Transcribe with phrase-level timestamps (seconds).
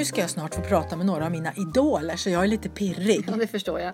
[0.00, 2.68] Nu ska jag snart få prata med några av mina idoler så jag är lite
[2.68, 3.24] pirrig.
[3.26, 3.88] Ja, det förstår jag.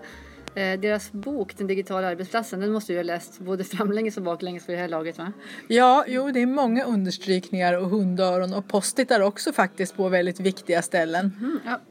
[0.55, 4.65] Eh, deras bok Den digitala arbetsplatsen, den måste du ha läst både framlänges och baklänges
[4.65, 5.33] för det här laget va?
[5.67, 10.81] Ja, jo det är många understrykningar och hundöron och postitar också faktiskt på väldigt viktiga
[10.81, 11.31] ställen.
[11.39, 11.81] Mm, ja.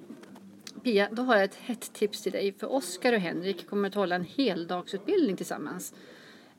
[0.84, 2.54] Pia, då har jag ett hett tips till dig.
[2.58, 5.94] För Oskar och Henrik kommer att hålla en heldagsutbildning tillsammans.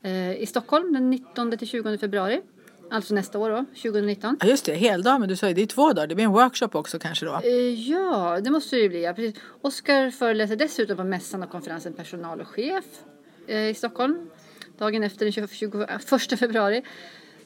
[0.02, 2.40] Eh, I Stockholm den 19 till 20 februari.
[2.90, 4.36] Alltså nästa år då, 2019.
[4.40, 6.06] Ja just det, heldag, men du sa ju det är två dagar.
[6.06, 7.40] Det blir en workshop också kanske då?
[7.44, 9.02] Eh, ja, det måste det ju bli.
[9.02, 9.42] Ja, precis.
[9.60, 12.84] Oskar föreläser dessutom på mässan och konferensen Personal och chef
[13.46, 14.30] eh, i Stockholm.
[14.78, 16.82] Dagen efter den 21 februari.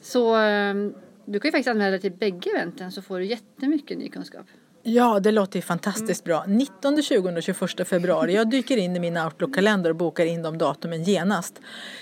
[0.01, 0.73] Så eh,
[1.25, 4.45] du kan ju faktiskt anmäla dig till bägge eventen så får du jättemycket ny kunskap.
[4.85, 6.45] Ja, det låter ju fantastiskt bra.
[6.47, 8.35] 19, 20 och 21 februari.
[8.35, 11.61] Jag dyker in i min Outlook-kalender och bokar in de datumen genast.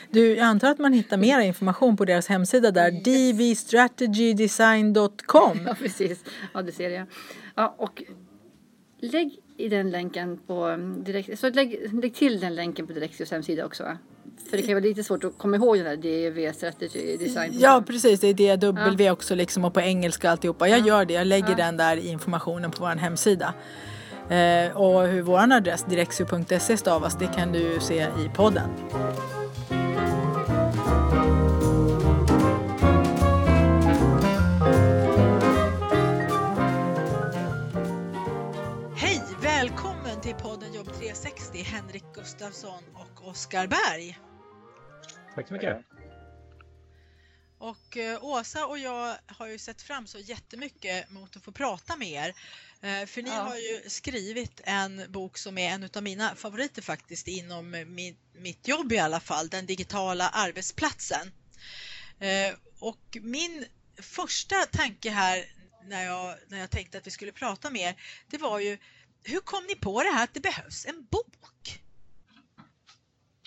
[0.09, 5.59] Du, jag antar att man hittar mer information på deras hemsida där, dvstrategydesign.com.
[5.65, 6.23] Ja, precis.
[6.53, 7.07] Ja, det ser jag.
[7.55, 8.03] Ja, och
[8.99, 13.31] lägg i den länken på um, direkt, så lägg, lägg till den länken på Direxios
[13.31, 13.97] hemsida också.
[14.49, 17.51] För det kan vara lite svårt att komma ihåg den där DV Strategy Design.
[17.59, 19.11] Ja precis, det är DW ja.
[19.11, 20.67] också liksom och på engelska alltihopa.
[20.67, 20.85] Jag ja.
[20.85, 21.55] gör det, jag lägger ja.
[21.55, 23.53] den där informationen på vår hemsida.
[24.29, 28.69] Eh, och hur vår adress direxio.se stavas det kan du se i podden.
[38.95, 44.30] Hej, välkommen till podden Jobb 360 Henrik Gustafsson och Oskar Berg.
[45.35, 45.85] Tack så mycket.
[47.57, 51.95] Och eh, Åsa och jag har ju sett fram så jättemycket mot att få prata
[51.95, 52.35] med er.
[52.81, 53.35] Eh, för ni ja.
[53.35, 58.67] har ju skrivit en bok som är en av mina favoriter faktiskt inom min, mitt
[58.67, 61.31] jobb i alla fall, den digitala arbetsplatsen.
[62.19, 63.65] Eh, och min
[63.97, 65.45] första tanke här
[65.83, 67.95] när jag, när jag tänkte att vi skulle prata med er,
[68.27, 68.77] det var ju
[69.23, 71.50] hur kom ni på det här att det behövs en bok?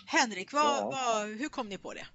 [0.06, 0.92] Henrik, vad, ja.
[0.92, 2.06] vad, hur kom ni på det?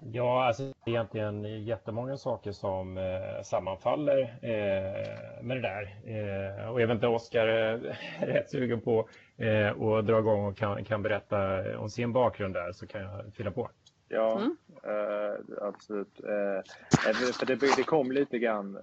[0.00, 5.96] Ja, alltså det är egentligen jättemånga saker som eh, sammanfaller eh, med det där.
[6.04, 7.78] Eh, och även Oskar är
[8.20, 12.72] rätt sugen på eh, att dra igång och kan, kan berätta om sin bakgrund där
[12.72, 13.70] så kan jag fylla på.
[14.08, 14.56] Ja, mm.
[14.84, 16.20] eh, absolut.
[16.20, 18.78] Eh, för det, det kom lite grann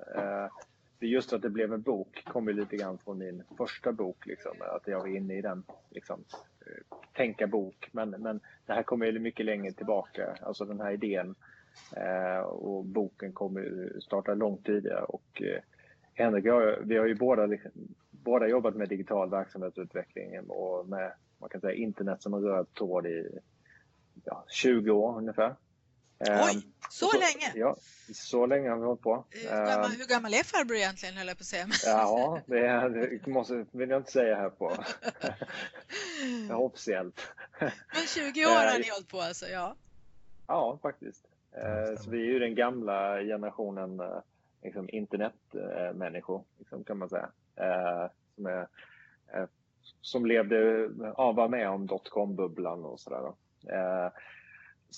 [1.06, 4.26] just att det blev en bok kom ju lite grann från min första bok.
[4.26, 6.24] Liksom, att jag var inne i den liksom,
[6.60, 7.90] eh, tänka bok.
[7.92, 11.36] Men, men det här kommer ju mycket längre tillbaka, alltså den här idén.
[11.96, 15.04] Eh, och boken kommer starta långt tidigare.
[15.04, 15.62] Och eh,
[16.14, 17.72] Henrik och jag, vi har ju båda, liksom,
[18.12, 23.06] båda jobbat med digital verksamhetsutveckling och med man kan säga, internet som en röd tråd
[23.06, 23.40] i
[24.24, 25.56] ja, 20 år ungefär.
[26.20, 27.52] Oj, ehm, så, så, länge?
[27.56, 27.76] Ja,
[28.14, 29.26] så länge har vi hållit på.
[29.30, 31.68] Hur gammal, hur gammal är farbror egentligen höll jag på att säga?
[31.86, 34.78] Ja, det, är, det måste, vill jag inte säga här på.
[36.56, 37.22] officiellt.
[37.60, 39.76] Men 20 år har ni hållit på alltså, ja?
[40.48, 41.26] Ja, faktiskt.
[41.52, 44.20] Ehm, så vi är ju den gamla generationen eh,
[44.64, 47.30] liksom internetmänniskor, liksom, kan man säga.
[47.56, 48.68] Ehm, som, är,
[49.34, 49.48] eh,
[50.02, 53.32] som levde, ja, var med om dotcom-bubblan och sådär.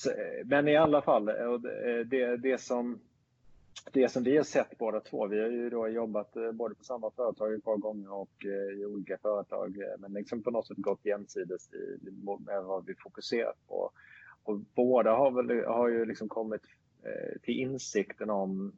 [0.06, 3.00] Eh, men i alla fall, eh, eh, det, det, som,
[3.92, 7.12] det som vi har sett båda två, vi har ju då jobbat både på samma
[7.12, 8.46] företag ett par gånger och
[8.78, 12.12] i olika företag, men liksom på något sätt gått jämsides i,
[12.46, 13.92] med vad vi fokuserat på.
[14.44, 16.62] Och båda har, väl, har ju liksom kommit
[17.42, 18.72] till insikten om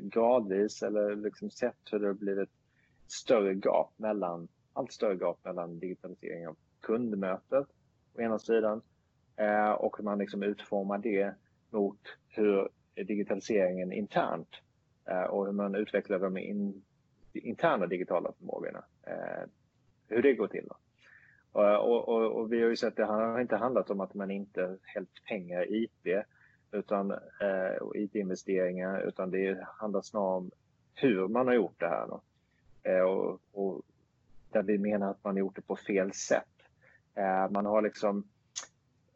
[0.00, 2.50] gradvis eller liksom sett hur det har blivit
[3.06, 7.66] större gap mellan, allt större gap mellan digitalisering av kundmötet
[8.14, 8.82] å ena sidan
[9.38, 11.34] Eh, och och man liksom utformar det
[11.70, 14.48] mot hur digitaliseringen internt
[15.10, 16.82] eh, och hur man utvecklar de in,
[17.32, 18.84] interna digitala förmågorna.
[19.02, 19.48] Eh,
[20.08, 20.68] hur det går till.
[20.68, 20.76] Då.
[21.52, 24.30] Och, och, och, vi har ju sett att det har inte handlat om att man
[24.30, 26.24] inte hällt pengar i IT
[26.72, 27.12] utan,
[27.80, 30.50] och IT-investeringar utan det handlar snarare om
[30.94, 32.06] hur man har gjort det här.
[32.06, 32.22] Då.
[33.08, 33.82] Och, och
[34.52, 36.44] där vi menar att man har gjort det på fel sätt.
[37.50, 38.24] Man har liksom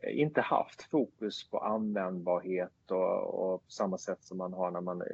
[0.06, 5.00] inte haft fokus på användbarhet och, och på samma sätt som man har när man
[5.00, 5.06] eh,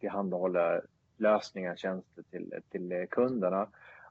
[0.00, 0.86] tillhandahåller
[1.16, 3.68] lösningar, tjänster till, till eh, kunderna.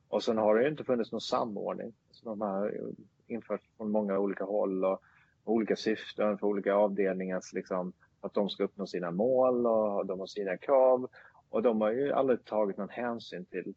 [0.07, 1.93] Och sen har det inte funnits någon samordning.
[2.11, 2.93] Så de har eh,
[3.27, 5.01] införts från många olika håll och
[5.43, 10.27] olika syften för olika avdelningars liksom, att de ska uppnå sina mål och de har
[10.27, 11.09] sina krav.
[11.49, 13.73] Och de har ju aldrig tagit någon hänsyn till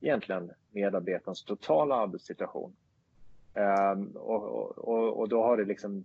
[0.00, 2.76] egentligen medarbetarens totala arbetssituation.
[3.56, 6.04] Um, och, och, och, då har det liksom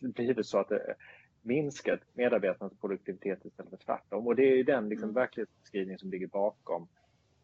[0.00, 0.94] blivit så att det
[1.42, 4.26] minskat medarbetarnas produktivitet istället för tvärtom.
[4.26, 5.14] Och det är den liksom mm.
[5.14, 6.88] verklighetsbeskrivning som ligger bakom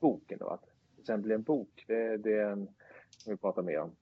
[0.01, 0.39] boken.
[0.39, 2.69] Då, att till exempel en bok, det, det är en
[3.19, 3.97] som vi pratar mer om.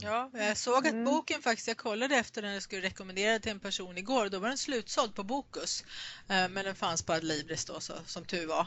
[0.00, 1.04] Ja, jag såg att mm.
[1.04, 4.48] boken faktiskt, jag kollade efter den jag skulle rekommendera till en person igår, då var
[4.48, 5.84] den slutsåld på Bokus.
[6.28, 8.66] Eh, men den fanns på Adlibris då, så, som tur var.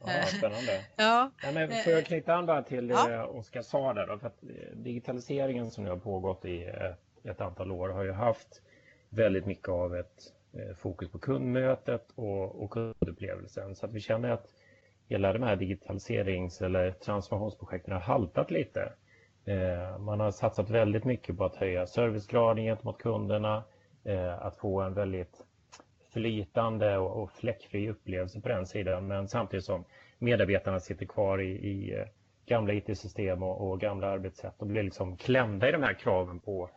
[0.00, 0.84] Ja, eh, spännande.
[0.96, 1.30] ja.
[1.42, 3.08] ja men får jag knyta an bara till ja.
[3.08, 4.40] det Oskar sa där då, för att
[4.74, 8.62] digitaliseringen som nu har pågått i ett, ett antal år har ju haft
[9.08, 10.32] väldigt mycket av ett
[10.78, 13.74] fokus på kundmötet och, och kundupplevelsen.
[13.74, 14.46] Så att vi känner att
[15.08, 18.92] hela de här digitaliserings eller transformationsprojekten har haltat lite.
[19.46, 23.64] Eh, man har satsat väldigt mycket på att höja servicegraden gentemot kunderna,
[24.04, 25.44] eh, att få en väldigt
[26.12, 29.84] flytande och fläckfri upplevelse på den sidan, men samtidigt som
[30.18, 32.06] medarbetarna sitter kvar i, i eh,
[32.46, 36.70] gamla IT-system och, och, gamla arbetssätt och blir liksom klämda i de här kraven på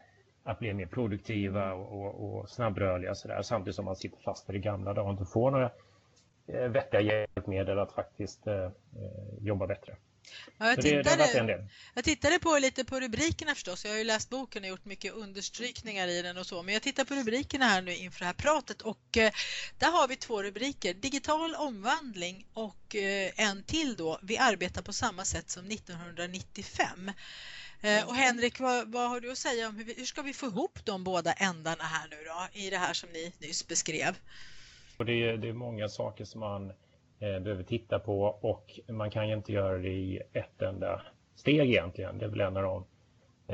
[0.44, 4.50] att bli mer produktiva och, och, och snabbrörliga så där, samtidigt som man sitter fast
[4.50, 5.72] i det gamla och inte får några
[6.70, 8.70] vettiga hjälpmedel att faktiskt eh,
[9.40, 9.96] jobba bättre.
[10.58, 13.86] Ja, jag, tittade, det, jag tittade på lite på rubrikerna förstås.
[13.86, 16.64] Jag har ju läst boken och gjort mycket understrykningar i den och så.
[16.64, 19.32] Men jag tittar på rubrikerna här nu inför det här pratet och eh,
[19.78, 20.94] där har vi två rubriker.
[20.94, 24.20] Digital omvandling och eh, en till då.
[24.22, 27.12] Vi arbetar på samma sätt som 1995.
[27.82, 30.34] Eh, och Henrik, vad, vad, har du att säga om hur, vi, hur ska vi
[30.34, 34.16] få ihop de båda ändarna här nu då i det här som ni nyss beskrev?
[34.98, 36.74] Och det, är, det är många saker som man
[37.22, 41.02] Eh, behöver titta på och man kan ju inte göra det i ett enda
[41.36, 42.18] steg egentligen.
[42.18, 42.86] Det är väl en av de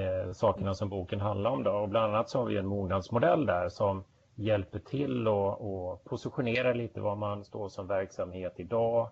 [0.02, 1.64] eh, sakerna som boken handlar om.
[1.64, 1.72] Då.
[1.72, 4.04] Och bland annat så har vi en mognadsmodell där som
[4.36, 9.10] hjälper till att positionera lite var man står som verksamhet idag.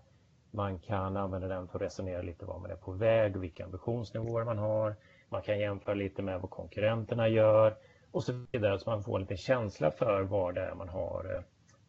[0.51, 3.65] Man kan använda den för att resonera lite var man är på väg och vilka
[3.65, 4.95] ambitionsnivåer man har.
[5.29, 7.75] Man kan jämföra lite med vad konkurrenterna gör
[8.11, 11.43] och så vidare så man får lite känsla för vad det är man har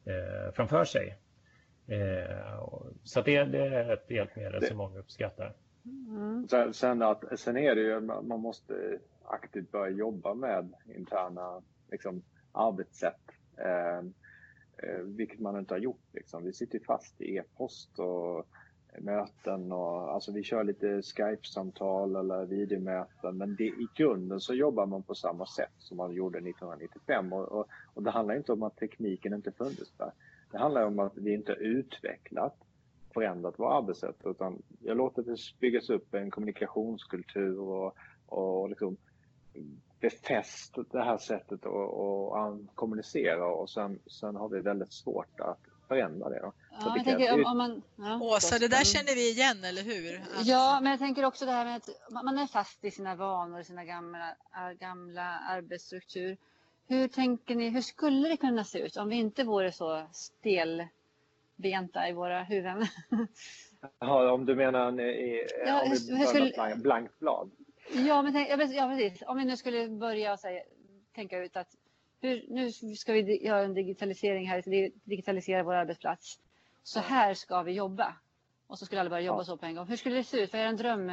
[0.05, 1.17] eh, framför sig.
[1.87, 2.65] Eh,
[3.03, 5.55] så det, det, är ett hjälpmedel som många uppskattar.
[6.09, 6.49] Mm.
[6.49, 12.23] Sen, sen, att, sen är det ju, man måste aktivt börja jobba med interna liksom,
[12.53, 13.31] arbetssätt.
[13.57, 13.99] Eh,
[14.77, 16.09] eh, vilket man inte har gjort.
[16.13, 16.45] Liksom.
[16.45, 18.47] Vi sitter fast i e-post och
[18.99, 24.87] möten och alltså vi kör lite Skype-samtal eller videomöten men det, i grunden så jobbar
[24.87, 28.63] man på samma sätt som man gjorde 1995 och, och, och det handlar inte om
[28.63, 30.13] att tekniken inte funnits där.
[30.55, 32.57] Det handlar om att vi inte utvecklat,
[33.15, 37.97] förändrat vårt arbetssätt utan jag låter det byggas upp en kommunikationskultur och,
[38.27, 38.97] och liksom
[40.01, 45.59] befäst det här sättet att kommunicera och sen, sen har vi väldigt svårt att
[45.89, 46.41] förändra det.
[46.41, 50.21] Ja, jag tänker, om, om man, ja, Åsa, det där känner vi igen, eller hur?
[50.21, 50.47] Att...
[50.47, 53.61] Ja, men jag tänker också det här med att man är fast i sina vanor,
[53.61, 54.35] i sina gamla,
[54.81, 56.37] gamla arbetsstruktur.
[56.87, 62.09] Hur tänker ni, hur skulle det kunna se ut om vi inte vore så stelbenta
[62.09, 62.87] i våra huvuden?
[63.99, 66.77] Ja, om du menar i, ja, om vi hur skulle...
[66.77, 67.51] blankt blad?
[67.93, 69.23] Ja, men tänk, ja, precis.
[69.27, 70.63] Om vi nu skulle börja säga,
[71.15, 71.77] tänka ut att
[72.21, 74.63] hur, nu ska vi göra en digitalisering här,
[75.05, 76.39] digitalisera vår arbetsplats.
[76.83, 78.15] Så här ska vi jobba.
[78.67, 79.45] Och så skulle alla börja jobba ja.
[79.45, 79.87] så på en gång.
[79.87, 80.53] Hur skulle det se ut?
[80.53, 81.13] Vad är en dröm,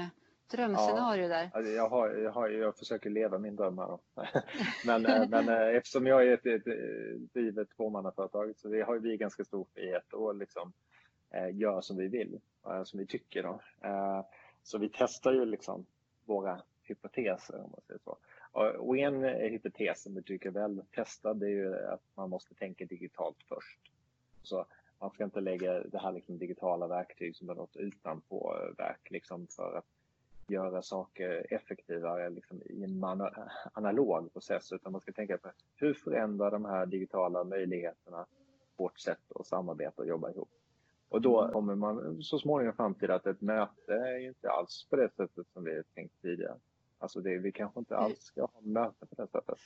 [0.52, 1.30] drömscenario ja.
[1.30, 1.52] där?
[1.54, 4.00] Alltså jag, har, jag, har, jag försöker leva min dröm här.
[4.86, 8.98] men, eh, men eh, eftersom jag är ett, ett, ett drivet tvåmannaföretag så vi har
[8.98, 10.74] vi ganska stor frihet och liksom
[11.30, 12.40] eh, gör som vi vill,
[12.84, 13.44] som vi tycker.
[13.44, 13.62] Då.
[14.64, 15.86] Så vi testar ju liksom
[16.26, 18.18] våra hypoteser om man säger så.
[18.78, 22.56] Och en hypotes som vi tycker är väl testad det är ju att man måste
[22.56, 23.80] tänka digitalt först.
[24.44, 24.66] Så
[25.02, 29.78] man ska inte lägga det här liksom digitala verktyg som är något utanpåverk liksom för
[29.78, 29.86] att
[30.52, 33.04] göra saker effektivare liksom i en
[33.74, 38.26] analog process utan man ska tänka på hur förändrar de här digitala möjligheterna
[38.78, 40.50] vårt sätt att samarbeta och jobba ihop.
[41.10, 41.54] Och då mm.
[41.54, 45.48] kommer man så småningom fram till att ett möte är inte alls på det sättet
[45.54, 46.56] som vi tänkt tidigare.
[46.98, 49.58] Alltså det, vi kanske inte alls ska ha möten på det sättet.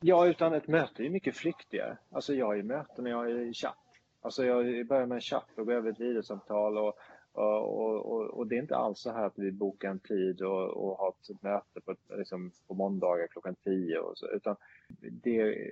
[0.00, 1.98] Ja, utan ett möte är mycket flyktigare.
[2.10, 3.76] Alltså jag är i möten och jag är i chatt.
[4.20, 6.94] Alltså jag börjar med en chatt och går över ett videosamtal och,
[7.32, 10.68] och, och, och, det är inte alls så här att vi bokar en tid och,
[10.68, 14.56] och har ett möte på, liksom, på måndagar klockan 10 och så, utan
[15.00, 15.70] det,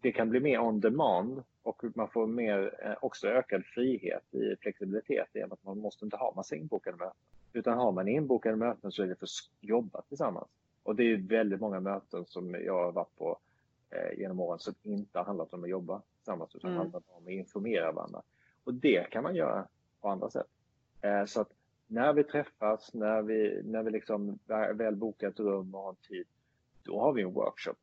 [0.00, 4.56] det kan bli mer on demand och man får mer, eh, också ökad frihet i
[4.60, 7.16] flexibilitet genom att man måste inte ha massa inbokade möten.
[7.52, 10.48] Utan har man inbokade möten så är det för att jobba tillsammans.
[10.82, 13.38] Och det är väldigt många möten som jag har varit på
[13.90, 16.78] eh, genom åren som inte har handlat om att jobba tillsammans utan mm.
[16.78, 18.22] handlat om att informera varandra.
[18.64, 19.66] Och det kan man göra
[20.00, 20.46] på andra sätt.
[21.02, 21.50] Eh, så att
[21.86, 24.38] när vi träffas, när vi, när vi liksom
[24.74, 26.26] väl bokar ett rum och har tid,
[26.82, 27.76] då har vi en workshop.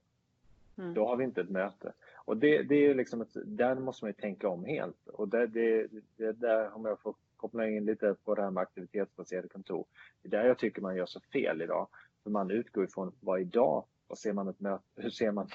[0.78, 0.94] Mm.
[0.94, 1.94] Då har vi inte ett möte.
[2.16, 5.08] Och det, det är liksom ett, där måste man ju tänka om helt.
[5.08, 8.62] Och det, det, det där, om jag får koppla in lite på det här med
[8.62, 9.86] aktivitetsbaserade kontor,
[10.22, 11.88] det är där jag tycker man gör så fel idag.
[12.24, 15.50] För man utgår ifrån vad idag, vad ser man ett möte, hur ser man,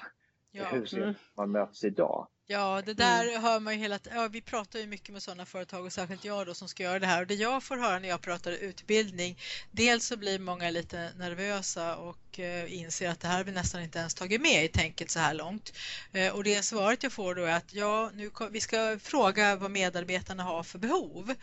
[0.51, 0.65] ja.
[0.65, 1.15] hur ser mm.
[1.33, 2.27] man möts idag?
[2.47, 3.41] Ja, det där mm.
[3.41, 6.47] hör man ju hela ja, Vi pratar ju mycket med sådana företag och särskilt jag
[6.47, 7.21] då som ska göra det här.
[7.21, 9.37] Och det jag får höra när jag pratar utbildning,
[9.71, 13.81] dels så blir många lite nervösa och eh, inser att det här har vi nästan
[13.81, 15.73] inte ens tagit med i tänket så här långt.
[16.13, 19.71] Eh, och det svaret jag får då är att ja, nu, vi ska fråga vad
[19.71, 21.35] medarbetarna har för behov.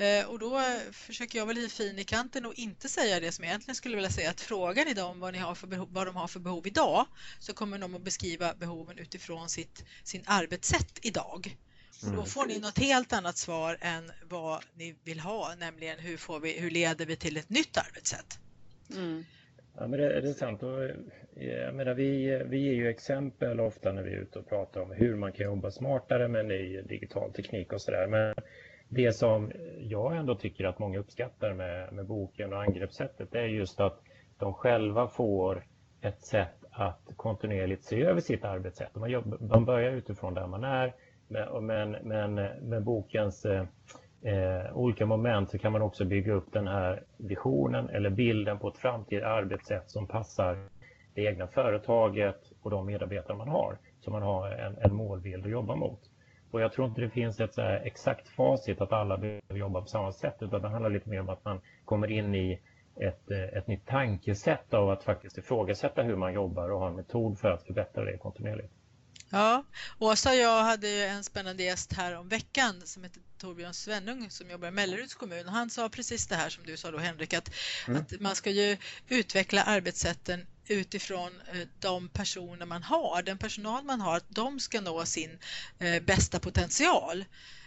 [0.00, 0.60] Eh, och då
[0.92, 3.96] försöker jag vara lite fin i kanten och inte säga det som jag egentligen skulle
[3.96, 6.40] vilja säga att frågar ni dem vad, ni har för behov, vad de har för
[6.40, 7.06] behov idag
[7.38, 11.56] så kommer de att beskriva behoven utifrån sitt, sin arbetssätt idag.
[12.02, 12.16] Mm.
[12.16, 16.40] Då får ni något helt annat svar än vad ni vill ha, nämligen hur, får
[16.40, 18.38] vi, hur leder vi till ett nytt arbetssätt?
[18.94, 19.24] Mm.
[19.76, 20.62] Ja, men det, det är sant.
[20.62, 20.90] Och,
[21.34, 24.90] jag menar, vi, vi ger ju exempel ofta när vi är ute och pratar om
[24.90, 28.06] hur man kan jobba smartare med ny digital teknik och sådär.
[28.06, 28.34] Men
[28.92, 33.80] det som jag ändå tycker att många uppskattar med, med boken och angreppssättet är just
[33.80, 34.00] att
[34.38, 35.64] de själva får
[36.00, 38.94] ett sätt att kontinuerligt se över sitt arbetssätt.
[38.94, 40.94] Man, jobbar, man börjar utifrån där man är
[41.60, 42.34] men, men
[42.68, 43.66] med bokens eh,
[44.74, 48.78] olika moment så kan man också bygga upp den här visionen eller bilden på ett
[48.78, 50.68] framtida arbetssätt som passar
[51.14, 53.78] det egna företaget och de medarbetare man har.
[54.00, 56.09] Så man har en, en målbild att jobba mot.
[56.50, 60.12] Och jag tror inte det finns ett exakt facit att alla behöver jobba på samma
[60.12, 62.60] sätt utan det handlar lite mer om att man kommer in i
[62.96, 66.96] ett, eh, ett nytt tankesätt av att faktiskt ifrågasätta hur man jobbar och ha en
[66.96, 68.72] metod för att förbättra det kontinuerligt.
[69.32, 69.64] Ja,
[69.98, 74.50] Åsa och jag hade en spännande gäst här om veckan som heter Torbjörn Svennung som
[74.50, 75.48] jobbar i Melleruds kommun.
[75.48, 77.50] Han sa precis det här som du sa då Henrik, att,
[77.88, 78.00] mm.
[78.00, 78.76] att man ska ju
[79.08, 84.80] utveckla arbetssätten utifrån eh, de personer man har, den personal man har, att de ska
[84.80, 85.38] nå sin
[85.78, 87.24] eh, bästa potential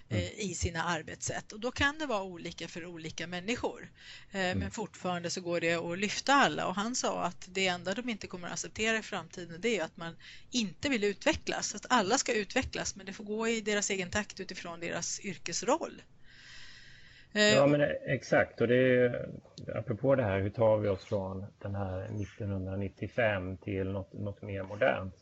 [0.10, 0.32] eh, mm.
[0.38, 3.92] i sina arbetssätt och då kan det vara olika för olika människor.
[4.32, 4.60] Mm.
[4.60, 8.10] Men fortfarande så går det att lyfta alla och han sa att det enda de
[8.10, 10.16] inte kommer att acceptera i framtiden det är att man
[10.52, 14.40] inte vill utvecklas, att alla ska utvecklas men det får gå i deras egen takt
[14.40, 16.02] utifrån deras yrkesroll.
[17.36, 19.30] Eh, ja men eh, exakt och det är
[19.75, 24.63] apropå det här hur tar vi oss från den här 1995 till något, något mer
[24.63, 25.16] modernt.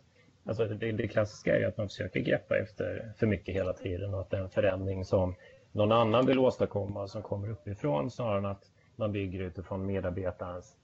[0.46, 4.22] Alltså det, det klassiska är att man försöker greppa efter för mycket hela tiden och
[4.22, 5.36] att det är en förändring som
[5.72, 10.78] någon annan vill åstadkomma som kommer uppifrån snarare än att man bygger utifrån medarbetarens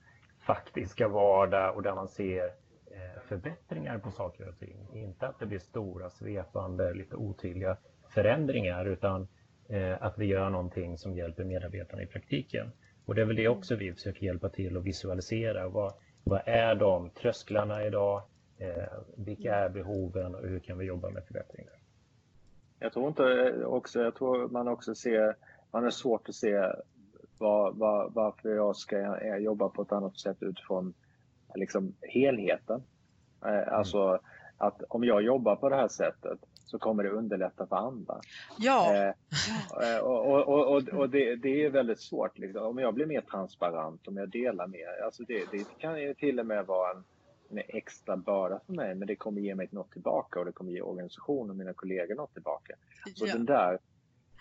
[0.46, 2.44] faktiska vardag och där man ser
[2.90, 4.88] eh, förbättringar på saker och ting.
[4.92, 7.76] Inte att det blir stora svepande, lite otydliga
[8.08, 9.28] förändringar utan
[9.68, 12.70] Eh, att vi gör någonting som hjälper medarbetarna i praktiken.
[13.06, 15.68] Och det är väl det också vi försöker hjälpa till att visualisera.
[15.68, 15.92] Vad,
[16.24, 18.22] vad är de trösklarna idag?
[18.58, 18.84] Eh,
[19.16, 21.72] vilka är behoven och hur kan vi jobba med förbättringar?
[22.78, 25.36] Jag tror inte också, jag tror man också ser,
[25.70, 26.72] man har svårt att se
[27.38, 30.94] var, var, varför jag ska eh, jobba på ett annat sätt utifrån
[31.54, 32.82] liksom helheten.
[33.44, 34.20] Eh, alltså
[34.56, 38.20] att om jag jobbar på det här sättet så kommer det underlätta för andra.
[38.58, 38.94] Ja.
[39.82, 42.38] Eh, och och, och, och det, det, är väldigt svårt.
[42.38, 42.62] Liksom.
[42.62, 45.04] Om jag blir mer transparent, om jag delar mer.
[45.04, 47.04] Alltså det, det kan ju till och med vara en,
[47.50, 50.72] en extra börda för mig, men det kommer ge mig något tillbaka och det kommer
[50.72, 52.74] ge organisationen och mina kollegor något tillbaka.
[53.14, 53.32] Så ja.
[53.32, 53.78] den där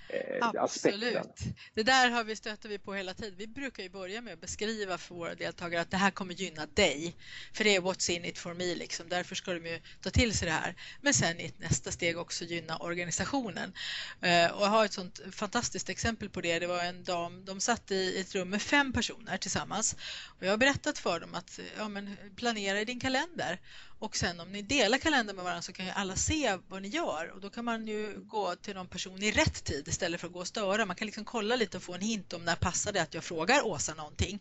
[0.09, 1.15] eh, Absolut.
[1.15, 1.55] Aspekten.
[1.73, 3.35] Det där har vi stöter vi på hela tiden.
[3.37, 6.65] Vi brukar ju börja med att beskriva för våra deltagare att det här kommer gynna
[6.65, 7.15] dig.
[7.53, 9.09] För det är what's in it for me, liksom.
[9.09, 10.75] därför ska de ju ta till sig det här.
[11.01, 13.73] Men sen i ett nästa steg också gynna organisationen.
[14.21, 16.59] Eh, och jag har ett sånt fantastiskt exempel på det.
[16.59, 19.95] Det var en dam, de satt i ett rum med fem personer tillsammans.
[20.25, 23.59] Och jag har berättat för dem att ja, men planera i din kalender.
[23.99, 26.87] Och sen om ni delar kalendern med varandra så kan ju alla se vad ni
[26.87, 30.27] gör och då kan man ju gå till någon person i rätt tid istället för
[30.27, 30.85] att gå och störa.
[30.85, 33.23] Man kan liksom kolla lite och få en hint om när passar det att jag
[33.23, 34.39] frågar Åsa någonting.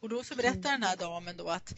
[0.00, 1.74] Och då så berättar den här damen då att,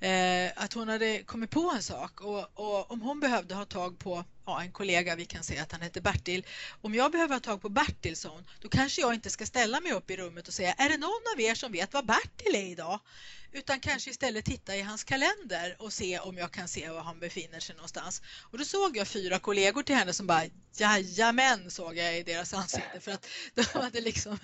[0.00, 3.98] eh, att hon hade kommit på en sak och, och, om hon behövde ha tag
[3.98, 6.46] på ja, en kollega, vi kan säga att han heter Bertil.
[6.80, 10.10] Om jag behöver ha tag på Bertilsson, då kanske jag inte ska ställa mig upp
[10.10, 13.00] i rummet och säga, är det någon av er som vet vad Bertil är idag?
[13.52, 17.18] Utan kanske istället titta i hans kalender och se om jag kan se var han
[17.18, 18.22] befinner sig någonstans.
[18.40, 20.42] Och då såg jag fyra kollegor till henne som bara,
[20.76, 24.38] jajamän, såg jag i deras ansikte för att de hade liksom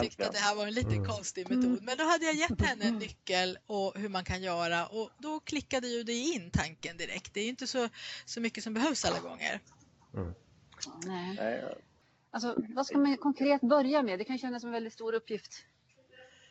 [0.00, 1.04] tyckt att det här var en lite mm.
[1.04, 1.82] konstig metod.
[1.82, 5.40] Men då hade jag gett henne en nyckel och hur man kan göra och då
[5.40, 7.34] klickade ju det in tanken direkt.
[7.34, 7.88] Det är inte så,
[8.24, 9.60] så mycket som behövs alla gånger.
[10.14, 10.34] Mm.
[11.06, 11.64] Nej.
[12.30, 14.18] Alltså, vad ska man konkret börja med?
[14.18, 15.64] Det kan kännas som en väldigt stor uppgift.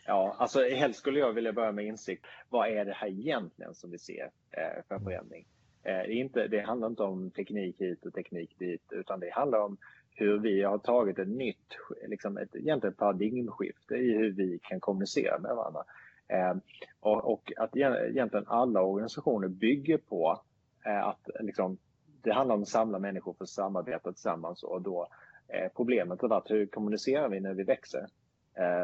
[0.06, 2.26] Ja, alltså helst skulle jag vilja börja med insikt.
[2.50, 5.46] Vad är det här egentligen som vi ser eh, för förändring?
[5.84, 9.60] Eh, det, inte, det handlar inte om teknik hit och teknik dit, utan det handlar
[9.60, 9.78] om
[10.16, 11.78] hur vi har tagit ett nytt,
[12.08, 15.84] liksom ett egentligen paradigmskifte i hur vi kan kommunicera med varandra.
[16.32, 16.56] Eh,
[17.00, 20.42] och, att egentligen alla organisationer bygger på
[20.86, 21.78] eh, att liksom,
[22.22, 25.08] det handlar om att samla människor för att samarbeta tillsammans och då
[25.48, 28.08] eh, problemet har varit hur kommunicerar vi när vi växer?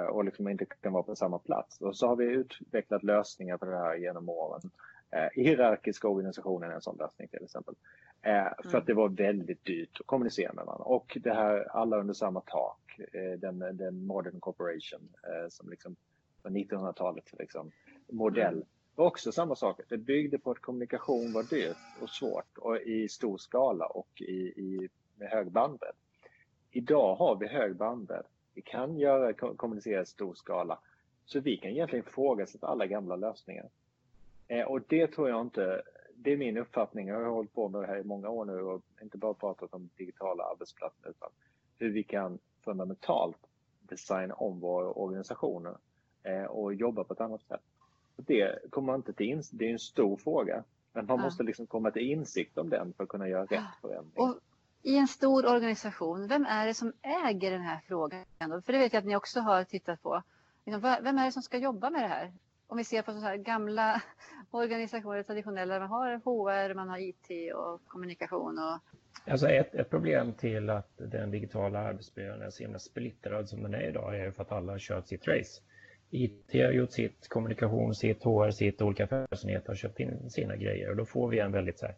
[0.09, 1.81] Och liksom inte kan vara på samma plats.
[1.81, 4.61] Och så har vi utvecklat lösningar på det här genom åren.
[5.11, 7.75] Eh, hierarkiska organisationer är en sån lösning till exempel.
[8.21, 8.79] Eh, för mm.
[8.79, 10.85] att det var väldigt dyrt att kommunicera med varandra.
[10.85, 15.09] Och det här alla under samma tak, eh, den, den modern corporation
[15.49, 15.95] som liksom
[16.47, 17.71] på 1900-talet liksom,
[18.07, 18.53] modell.
[18.53, 18.65] Mm.
[18.95, 19.81] var också samma sak.
[19.89, 24.33] Det byggde på att kommunikation var dyrt och svårt och i stor skala och i,
[24.33, 25.95] i, med hög bandbredd.
[26.71, 28.25] Idag har vi hög bandbredd
[28.57, 30.79] vi kan göra, kommunicera i stor skala.
[31.25, 33.69] Så vi kan egentligen ifrågasätta alla gamla lösningar.
[34.47, 35.81] Eh, och det tror jag inte,
[36.15, 38.61] det är min uppfattning, jag har hållit på med det här i många år nu
[38.61, 41.29] och inte bara pratat om digitala arbetsplatser utan
[41.77, 43.37] hur vi kan fundamentalt
[43.79, 45.77] designa om våra organisationer
[46.49, 47.61] och jobba på ett annat sätt.
[48.15, 50.63] Det kommer man inte till ins- det är en stor fråga.
[50.93, 51.23] Men man ja.
[51.23, 54.13] måste liksom komma till insikt om den för att kunna göra rätt förändring.
[54.15, 54.39] Och
[54.83, 58.25] i en stor organisation, vem är det som äger den här frågan?
[58.39, 60.23] För det vet jag att ni också har tittat på.
[60.65, 62.33] Liksom, vem är det som ska jobba med det här?
[62.67, 64.01] Om vi ser på så här gamla
[64.51, 68.59] organisationer, traditionella, man har HR, man har IT och kommunikation.
[68.59, 68.79] Och...
[69.31, 73.73] Alltså ett, ett problem till att den digitala arbetsmiljön är så himla splittrad som den
[73.73, 75.61] är idag är för att alla har kört sitt race.
[76.09, 80.89] IT har gjort sitt, kommunikation, sitt, HR, sitt, olika affärsenheter har köpt in sina grejer
[80.89, 81.95] och då får vi en väldigt så här,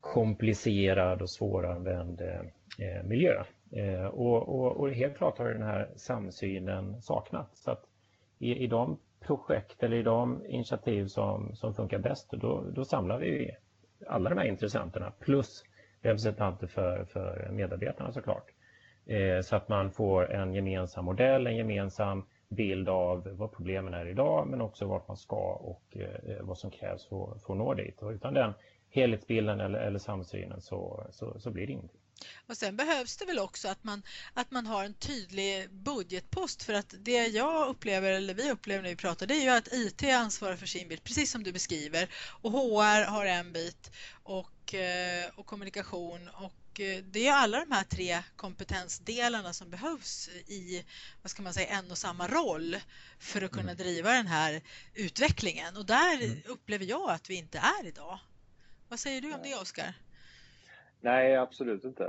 [0.00, 3.44] komplicerad och svåranvänd eh, miljö.
[3.70, 7.62] Eh, och, och, och, helt klart har den här samsynen saknats.
[7.62, 7.84] Så att
[8.38, 13.18] i, i de projekt eller i de initiativ som, som funkar bäst, då, då samlar
[13.18, 13.56] vi
[14.06, 15.64] alla de här intressenterna plus
[16.00, 18.50] representanter för, för medarbetarna såklart.
[19.06, 24.06] Eh, så att man får en gemensam modell, en gemensam bild av vad problemen är
[24.06, 27.74] idag men också vart man ska och eh, vad som krävs för, för att nå
[27.74, 28.02] dit.
[28.02, 28.52] Och utan den
[28.90, 32.00] helhetsbilden eller, eller samsynen så, så, så blir det ingenting.
[32.48, 34.02] Och sen behövs det väl också att man,
[34.34, 38.90] att man har en tydlig budgetpost för att det jag upplever, eller vi upplever när
[38.90, 42.08] vi pratar, det är ju att IT ansvarar för sin bit, precis som du beskriver.
[42.42, 43.90] Och HR har en bit
[44.22, 46.52] och, eh, och kommunikation och
[47.04, 50.84] det är alla de här tre kompetensdelarna som behövs i
[51.22, 52.76] vad ska man säga, en och samma roll
[53.18, 53.76] för att kunna mm.
[53.76, 54.60] driva den här
[54.94, 55.76] utvecklingen.
[55.76, 56.38] Och där mm.
[56.48, 58.18] upplever jag att vi inte är idag.
[58.88, 59.94] Vad säger du om det, Oskar?
[61.00, 62.04] Nej, absolut inte.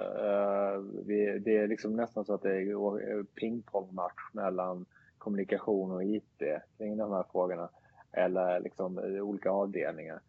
[1.05, 4.85] Vi, det är liksom nästan så att det är pingpongmatch mellan
[5.17, 6.41] kommunikation och IT
[6.77, 7.69] kring de här frågorna.
[8.11, 10.19] Eller liksom olika avdelningar.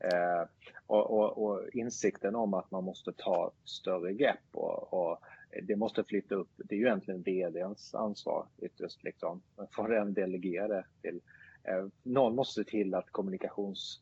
[0.00, 0.48] Eh,
[0.86, 5.18] och, och, och, insikten om att man måste ta större grepp och, och
[5.62, 6.50] det måste flytta upp.
[6.56, 9.04] Det är ju egentligen VDns ansvar ytterst.
[9.04, 9.42] Liksom.
[9.56, 11.20] Man får den delegera det till.
[11.64, 14.00] Eh, någon måste till att kommunikations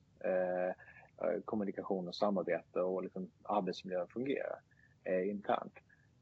[1.23, 4.59] Eh, kommunikation och samarbete och liksom arbetsmiljön fungerar
[5.05, 5.75] eh, internt.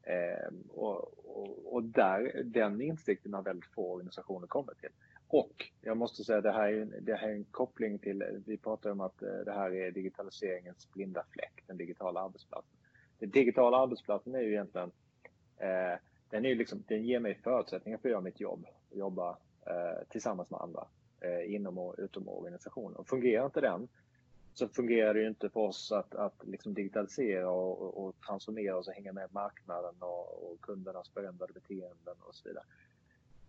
[0.03, 4.89] Eh, och, och, och, där, den insikten har väldigt få organisationer kommit till.
[5.35, 8.91] Och jag måste säga det här är, det här är en koppling till, vi pratar
[8.91, 12.77] om att eh, det här är digitaliseringens blinda fläck, den digitala arbetsplatsen.
[13.19, 14.91] Den digitala arbetsplatsen är ju egentligen,
[15.57, 20.07] eh, den, är liksom, den ger mig förutsättningar för att göra mitt jobb, jobba eh,
[20.09, 20.87] tillsammans med andra
[21.21, 22.95] eh, inom och utom organisationen.
[22.95, 23.87] Och fungerar inte den
[24.53, 28.87] så fungerar det ju inte för oss att, att liksom digitalisera och, och, transformera oss
[28.87, 32.63] och hänga med marknaden och, och kundernas förändrade beteenden och så vidare.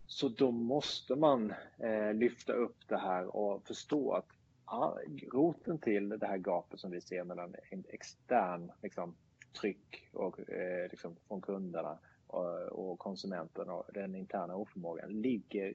[0.07, 4.27] Så då måste man eh, lyfta upp det här och förstå att
[4.65, 4.93] ah,
[5.31, 7.55] roten till det här gapet som vi ser mellan
[7.89, 9.15] extern liksom,
[9.61, 15.73] tryck och, eh, liksom, från kunderna och, och konsumenten och den interna oförmågan ligger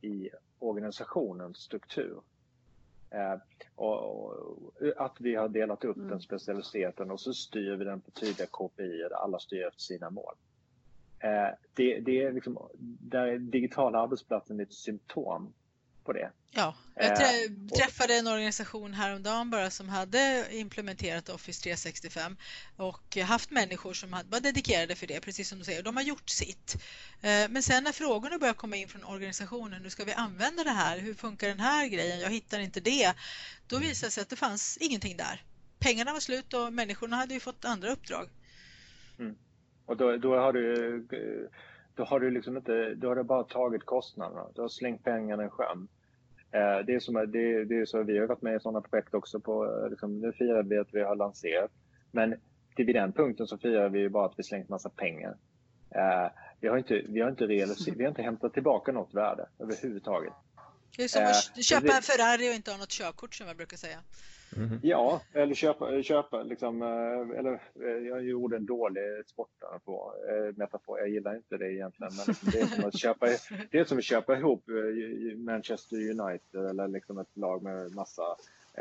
[0.00, 2.20] i organisationens struktur
[3.12, 3.38] Eh,
[3.74, 6.08] och, och, att vi har delat upp mm.
[6.08, 10.10] den specialiteten och så styr vi den på tydliga KPI där alla styr efter sina
[10.10, 10.34] mål.
[11.22, 12.58] Eh, det, det, är liksom,
[13.00, 15.52] där digitala arbetsplatsen är ett symptom
[16.04, 16.30] på det.
[16.50, 22.36] Ja, jag eh, träffade en organisation häromdagen bara som hade implementerat Office 365
[22.76, 25.82] och haft människor som var dedikerade för det, precis som du säger.
[25.82, 26.74] De har gjort sitt.
[27.20, 30.70] Eh, men sen när frågorna börjar komma in från organisationen, hur ska vi använda det
[30.70, 30.98] här?
[30.98, 32.20] Hur funkar den här grejen?
[32.20, 33.14] Jag hittar inte det.
[33.66, 35.42] Då visade det sig att det fanns ingenting där.
[35.78, 38.28] Pengarna var slut och människorna hade ju fått andra uppdrag.
[39.18, 39.36] Mm.
[39.86, 41.06] Och då, då har du
[41.94, 44.46] då har du liksom inte, då har du bara tagit kostnaderna.
[44.54, 45.88] Du har slängt pengarna i sjön.
[46.52, 49.14] Eh, det är som, det, det är så, vi har varit med i sådana projekt
[49.14, 49.40] också.
[49.40, 51.70] På, liksom, nu firar vi att vi har lanserat.
[52.10, 52.34] Men
[52.76, 55.36] till vid den punkten så firar vi bara att vi slängt massa pengar.
[55.90, 57.60] Eh, vi har inte, vi har inte, vi
[58.02, 60.32] har inte hämtat tillbaka något värde överhuvudtaget.
[60.96, 63.56] Det är som att eh, köpa en Ferrari och inte ha något körkort som jag
[63.56, 63.98] brukar säga.
[64.56, 64.78] Mm.
[64.82, 71.36] Ja, eller köpa, köpa liksom, eh, eller eh, jag gjorde en dålig sportmetafor, jag gillar
[71.36, 73.26] inte det egentligen, men liksom, det, är som att köpa,
[73.70, 74.64] det är som att köpa ihop
[75.36, 78.36] Manchester United eller liksom ett lag med massa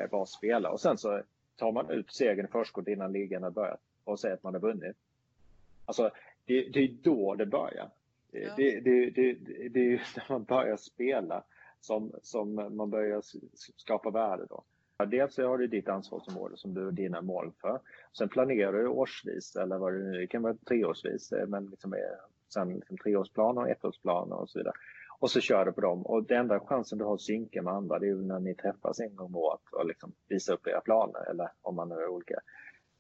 [0.09, 1.21] bra spelare och sen så
[1.55, 4.61] tar man ut segern i förskott innan ligan har börjat och säger att man har
[4.61, 4.97] vunnit.
[5.85, 6.11] Alltså,
[6.45, 7.89] det, det är då det börjar.
[8.31, 8.53] Ja.
[8.57, 9.33] Det, det, det,
[9.69, 11.43] det, är när man börjar spela
[11.81, 13.21] som, som man börjar
[13.77, 14.63] skapa värde då.
[15.05, 17.79] Dels har du ditt ansvarsområde som du har dina mål för.
[18.17, 21.93] Sen planerar du årsvis eller vad det nu det kan vara treårsvis, eh, men liksom
[21.93, 22.15] är,
[22.53, 24.73] sen liksom treårsplaner och ettårsplaner och så vidare.
[25.19, 27.73] Och så kör du på dem och den enda chansen du har att synka med
[27.73, 30.81] andra det är när ni träffas en gång om året och liksom visa upp era
[30.81, 32.35] planer eller om man är olika.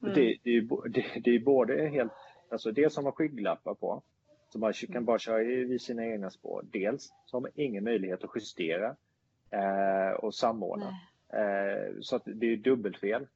[0.01, 0.13] Mm.
[0.13, 2.11] Det, det, är, det, det är både helt,
[2.51, 4.03] alltså dels har man skygglappar på
[4.51, 6.65] så man kan bara köra i sina egna spår.
[6.71, 8.95] Dels så har man ingen möjlighet att justera
[9.51, 10.85] eh, och samordna.
[10.85, 11.10] Nej.
[11.33, 13.27] Eh, så att det är dubbelfel.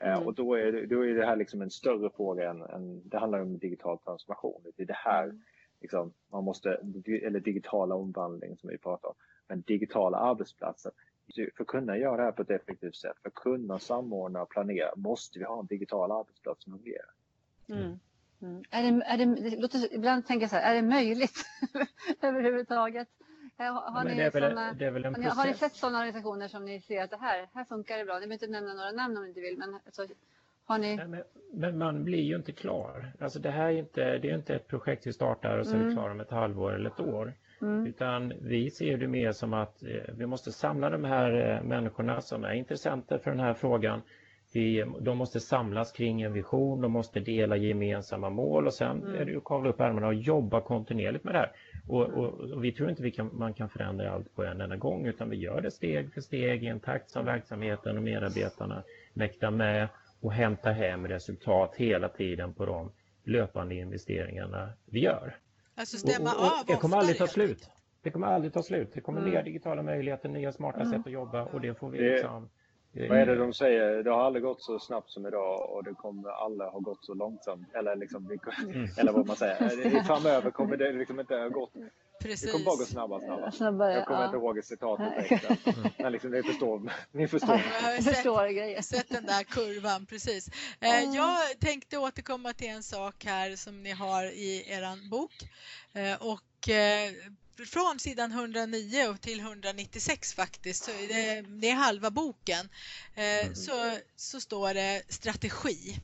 [0.00, 0.26] Eh, mm.
[0.26, 3.18] Och då är, det, då är det här liksom en större fråga än, än det
[3.18, 4.62] handlar om digital transformation.
[4.76, 5.42] Det är det här mm.
[5.80, 6.80] liksom, man måste,
[7.22, 9.14] eller digitala omvandling som vi pratar om.
[9.48, 10.92] Men digitala arbetsplatser.
[11.56, 14.50] För att kunna göra det här på ett effektivt sätt, för att kunna samordna och
[14.50, 17.10] planera måste vi ha en digital arbetsplats som fungerar.
[17.68, 17.98] Mm.
[18.42, 18.62] Mm.
[18.70, 21.44] Är det, är det, låt oss ibland tänka så här, är det möjligt
[22.22, 23.08] överhuvudtaget?
[23.58, 27.16] Har, ni, väl, såna, har, har ni sett sådana organisationer som ni ser att det
[27.16, 28.14] här, här funkar det bra?
[28.14, 30.06] Ni behöver inte nämna några namn om ni inte vill, men alltså,
[30.64, 30.96] har ni...
[30.96, 33.12] Nej, men, men, man blir ju inte klar.
[33.20, 35.80] Alltså det här är inte, det är inte ett projekt vi startar och så mm.
[35.80, 36.02] är vi mm.
[36.02, 37.32] klara om ett halvår eller ett år.
[37.60, 37.86] Mm.
[37.86, 42.20] Utan vi ser det mer som att eh, vi måste samla de här eh, människorna
[42.20, 44.02] som är intressenter för den här frågan.
[44.52, 49.14] Vi, de måste samlas kring en vision, de måste dela gemensamma mål och sen mm.
[49.14, 51.52] är det att kavla upp ärmarna och jobba kontinuerligt med det här.
[51.88, 54.76] Och, och, och, vi tror inte vi kan, man kan förändra allt på en enda
[54.76, 58.82] gång utan vi gör det steg för steg i en takt som verksamheten och medarbetarna
[59.12, 59.88] mäktar med
[60.20, 62.92] och hämtar hem resultat hela tiden på de
[63.24, 65.36] löpande investeringarna vi gör.
[65.74, 67.70] Alltså stämma och, och, av Det kommer aldrig ta slut.
[68.02, 68.90] Det kommer aldrig ta slut.
[68.94, 69.30] Det kommer mm.
[69.30, 70.92] nya digitala möjligheter, nya smarta mm.
[70.92, 72.48] sätt att jobba och det får vi liksom
[72.92, 74.02] vad är det de säger?
[74.02, 77.14] Det har aldrig gått så snabbt som idag och det kommer aldrig ha gått så
[77.14, 77.74] långsamt.
[77.74, 78.88] Eller, liksom, mm.
[78.98, 80.04] eller vad man säger.
[80.04, 81.72] Framöver kommer det liksom inte ha gått
[82.20, 82.46] Precis.
[82.46, 83.52] Det kommer bara gå snabbare, snabbare.
[83.52, 84.26] snabbare jag kommer ja.
[84.26, 85.98] inte ihåg citatet direkt.
[85.98, 86.92] Men liksom, ni förstår.
[87.12, 87.54] Ni förstår.
[87.54, 90.50] Jag har sett, sett den där kurvan, precis.
[90.80, 91.14] Mm.
[91.14, 95.32] Jag tänkte återkomma till en sak här som ni har i er bok.
[95.92, 97.12] Eh, och eh,
[97.66, 102.68] från sidan 109 till 196 faktiskt, så det, det är halva boken,
[103.14, 103.54] eh, mm.
[103.54, 106.00] så, så står det strategi.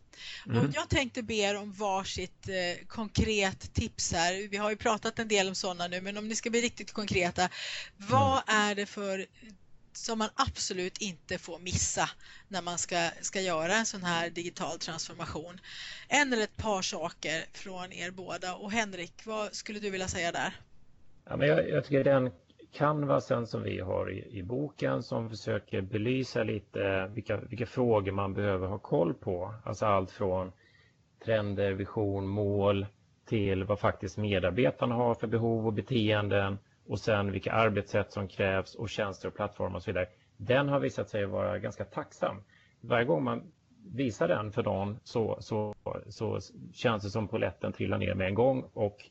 [0.46, 0.58] Mm.
[0.58, 4.48] Och jag tänkte be er om varsitt eh, konkret tips här.
[4.48, 6.92] Vi har ju pratat en del om sådana nu, men om ni ska bli riktigt
[6.92, 7.48] konkreta,
[7.96, 8.60] vad mm.
[8.62, 9.26] är det för
[9.96, 12.10] som man absolut inte får missa
[12.48, 15.60] när man ska, ska göra en sån här digital transformation.
[16.08, 18.54] En eller ett par saker från er båda.
[18.54, 20.60] Och Henrik, vad skulle du vilja säga där?
[21.24, 22.30] Ja, men jag, jag tycker den
[22.72, 28.34] canvasen som vi har i, i, boken som försöker belysa lite vilka, vilka frågor man
[28.34, 29.54] behöver ha koll på.
[29.64, 30.52] Alltså allt från
[31.24, 32.86] trender, vision, mål
[33.26, 38.74] till vad faktiskt medarbetarna har för behov och beteenden och sen vilka arbetssätt som krävs
[38.74, 40.06] och tjänster och plattformar och så vidare.
[40.36, 42.42] Den har visat sig vara ganska tacksam.
[42.80, 43.52] Varje gång man
[43.92, 45.74] visar den för någon så, så,
[46.08, 46.40] så
[46.72, 49.10] känns det som poletten trillar ner med en gång och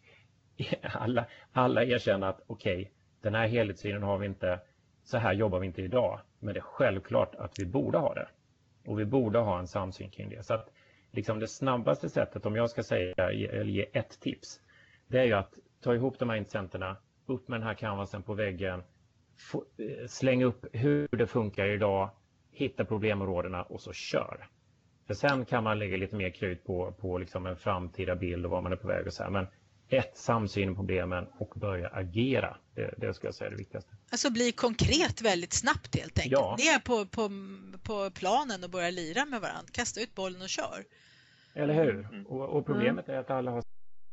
[0.82, 4.60] alla, alla erkänner att okej, okay, den här helhetssynen har vi inte,
[5.04, 6.20] så här jobbar vi inte idag.
[6.40, 8.28] Men det är självklart att vi borde ha det.
[8.86, 10.44] Och vi borde ha en samsyn kring det.
[10.44, 10.70] Så att
[11.12, 14.60] liksom det snabbaste sättet, om jag ska säga, eller ge ett tips,
[15.08, 18.34] det är ju att ta ihop de här intressenterna, upp med den här canvasen på
[18.34, 22.10] väggen, eh, släng upp hur det funkar idag,
[22.52, 24.48] hitta problemområdena och så kör.
[25.08, 28.52] För sen kan man lägga lite mer krut på, på liksom en framtida bild och
[28.52, 29.30] var man är på väg och så här.
[29.30, 29.48] Men
[29.98, 32.58] ett, samsyn på problemen och börja agera.
[32.76, 33.96] Det, det ska jag säga är det viktigaste.
[34.12, 36.32] Alltså bli konkret väldigt snabbt helt enkelt.
[36.32, 36.56] Ja.
[36.58, 37.30] Det är på, på,
[37.84, 39.70] på planen och börja lira med varandra.
[39.72, 40.84] Kasta ut bollen och kör.
[41.54, 42.00] Eller hur?
[42.00, 42.26] Mm.
[42.26, 43.18] Och, och, problemet mm.
[43.18, 43.64] är att alla har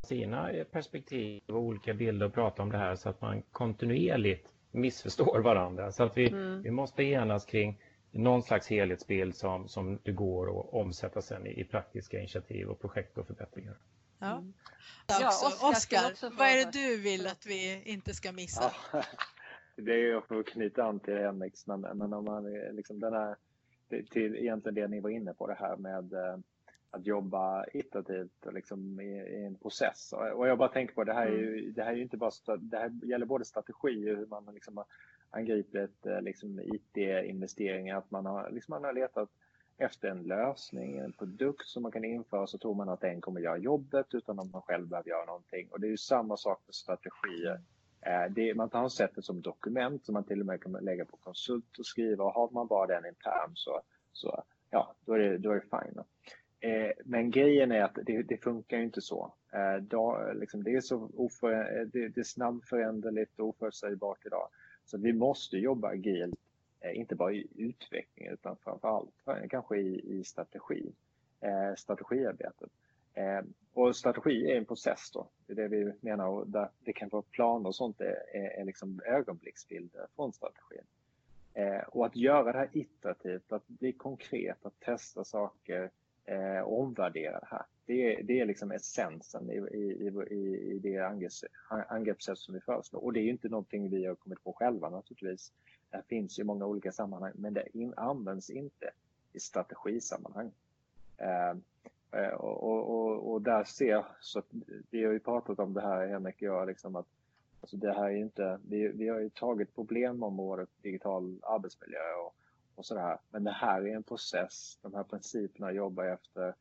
[0.07, 5.39] sina perspektiv och olika bilder och prata om det här så att man kontinuerligt missförstår
[5.39, 5.91] varandra.
[5.91, 6.61] Så att vi, mm.
[6.61, 11.61] vi måste enas kring någon slags helhetsbild som, som det går att omsätta sen i,
[11.61, 13.77] i praktiska initiativ och projekt och förbättringar.
[14.21, 14.37] Ja.
[14.37, 14.53] Mm.
[15.07, 18.71] Ja, Oskar, Oskar vad är det du vill att vi inte ska missa?
[18.93, 19.03] Ja,
[19.75, 23.13] det är ju för att knyta an till MX, men, men om man liksom den
[23.13, 23.35] här,
[23.89, 26.37] till egentligen det ni var inne på det här med eh,
[26.91, 30.13] att jobba iterativt och liksom i, i, en process.
[30.33, 31.73] Och jag bara tänker på det här är ju, mm.
[31.73, 34.77] det här är ju inte bara, det här gäller både strategi och hur man liksom
[34.77, 34.85] har
[35.29, 39.29] angripit eh, liksom IT-investeringar, att man har, liksom man har letat
[39.81, 43.41] efter en lösning, en produkt som man kan införa så tror man att den kommer
[43.41, 45.67] göra jobbet utan att man själv behöver göra någonting.
[45.71, 47.61] Och det är ju samma sak med strategier.
[48.01, 51.05] Eh, det, man har sett det som dokument som man till och med kan lägga
[51.05, 55.19] på konsult och skriva och har man bara den internt så, så ja, då är
[55.19, 56.03] det, då är det fine.
[56.59, 59.33] Eh, men grejen är att det, det funkar ju inte så.
[59.53, 64.47] Eh, då, liksom, det är så oför, det, det är snabbföränderligt och oförutsägbart idag.
[64.85, 66.39] Så vi måste jobba agilt
[66.81, 70.91] Eh, inte bara i utveckling utan framförallt eh, kanske i, i strategi,
[71.41, 72.69] eh, strategiarbetet.
[73.13, 73.41] Eh,
[73.73, 77.09] och strategi är en process då, det är det vi menar och där det kan
[77.09, 80.85] vara planer och sånt är, är, är liksom ögonblicksbilder från strategin.
[81.53, 85.89] Eh, och att göra det här iterativt, att bli konkret, att testa saker
[86.25, 87.65] eh, och omvärdera det här.
[87.85, 90.97] Det är, det är liksom essensen i, i, i, i det
[91.87, 93.03] angreppssätt som vi föreslår.
[93.03, 95.53] Och det är inte någonting vi har kommit på själva naturligtvis.
[95.91, 98.91] Det finns i många olika sammanhang, men det in, används inte
[99.33, 100.51] i strategisammanhang.
[101.17, 101.55] Eh,
[102.11, 104.41] eh, och, och, och, och, där ser jag, så
[104.89, 107.07] vi har ju pratat om det här, Henrik och jag, liksom att
[107.61, 112.35] alltså det här är inte, vi, vi har ju tagit problemområdet digital arbetsmiljö och,
[112.75, 116.55] och sådär, men det här är en process, de här principerna jobbar efter,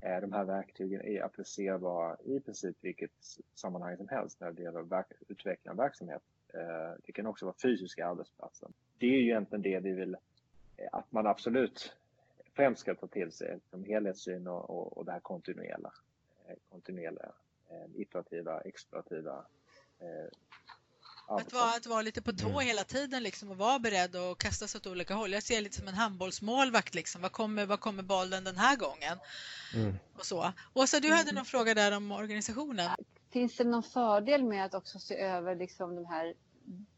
[0.00, 3.12] eh, de här verktygen är applicerbara i princip vilket
[3.54, 6.22] sammanhang som helst när det gäller verk, utveckling av verksamhet.
[6.54, 8.72] Eh, det kan också vara fysiska arbetsplatsen.
[8.98, 10.16] Det är ju egentligen det vi vill
[10.76, 11.96] eh, att man absolut
[12.52, 15.92] främst ska ta till sig, som helhetssyn och, och, och det här kontinuerliga,
[16.48, 17.32] eh, kontinuerliga
[17.94, 19.44] iterativa, explorativa
[21.26, 22.66] att vara, att vara lite på tå mm.
[22.66, 25.32] hela tiden liksom och vara beredd att kasta sig åt olika håll.
[25.32, 26.94] Jag ser lite som en handbollsmålvakt.
[26.94, 27.22] Liksom.
[27.22, 29.18] Vad, kommer, vad kommer bollen den här gången?
[29.74, 29.94] Mm.
[30.18, 30.52] Och så.
[30.72, 31.34] Åsa, du hade mm.
[31.34, 32.90] någon fråga där om organisationen.
[33.34, 36.34] Finns det någon fördel med att också se över liksom de här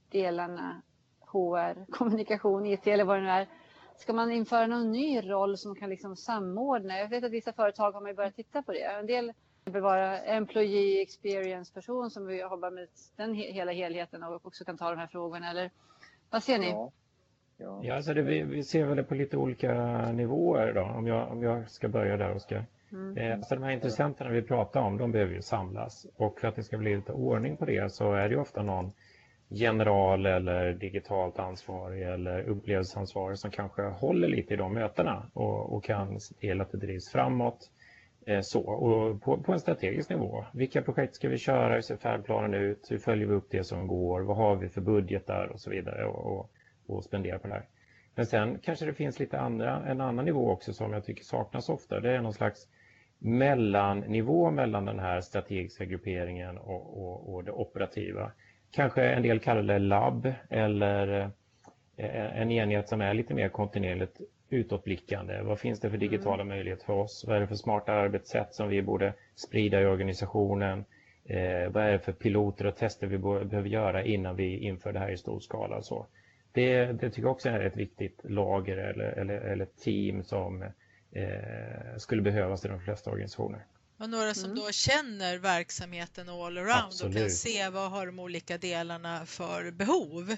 [0.09, 0.83] delarna
[1.21, 3.47] HR, kommunikation, IT eller vad det nu är.
[3.97, 6.99] Ska man införa någon ny roll som kan liksom samordna?
[6.99, 8.83] Jag vet att vissa företag har börjat titta på det.
[8.83, 9.33] En del
[9.65, 14.91] vill vara employee experience person som jobbar med den hela helheten och också kan ta
[14.91, 15.51] de här frågorna.
[15.51, 15.71] Eller
[16.31, 16.71] vad ser ni?
[16.71, 16.93] Ja.
[17.57, 19.73] Ja, ja alltså det, vi, vi, ser väl det på lite olika
[20.13, 22.65] nivåer då, om jag, om jag ska börja där Oskar.
[22.97, 23.33] Mm.
[23.33, 26.57] Eh, så de här intressenterna vi pratar om, de behöver ju samlas och för att
[26.57, 28.93] det ska bli lite ordning på det så är det ju ofta någon
[29.49, 35.85] general eller digitalt ansvarig eller upplevelseansvarig som kanske håller lite i de mötena och, och
[35.85, 37.71] kan se till att det drivs framåt.
[38.27, 40.45] Eh, så, och på, på, en strategisk nivå.
[40.53, 41.75] Vilka projekt ska vi köra?
[41.75, 42.91] Hur ser färdplanen ut?
[42.91, 44.21] Hur följer vi upp det som går?
[44.21, 46.51] Vad har vi för budgetar och så vidare och, och,
[46.87, 47.67] och spendera på det här.
[48.15, 51.69] Men sen kanske det finns lite andra, en annan nivå också som jag tycker saknas
[51.69, 52.01] ofta.
[52.01, 52.69] Det är någon slags
[53.19, 58.33] mellannivå mellan den här strategiska grupperingen och, och, och det operativa.
[58.71, 61.31] Kanske en del kallar det labb eller
[61.97, 65.43] eh, en enhet som är lite mer kontinuerligt utåtblickande.
[65.43, 66.49] Vad finns det för digitala mm.
[66.49, 67.25] möjligheter för oss?
[67.27, 70.85] Vad är det för smarta arbetssätt som vi borde sprida i organisationen?
[71.25, 74.99] Eh, vad är det för piloter och tester vi behöver göra innan vi inför det
[74.99, 75.83] här i stor skala?
[75.83, 76.07] Så.
[76.53, 80.65] Det, det tycker jag också är ett viktigt lager eller, eller, eller team som
[81.17, 83.67] eh, skulle behövas i de flesta organisationer.
[83.99, 84.63] Och några som mm.
[84.65, 87.15] då känner verksamheten all around Absolut.
[87.15, 90.37] och kan se vad har de olika delarna för behov.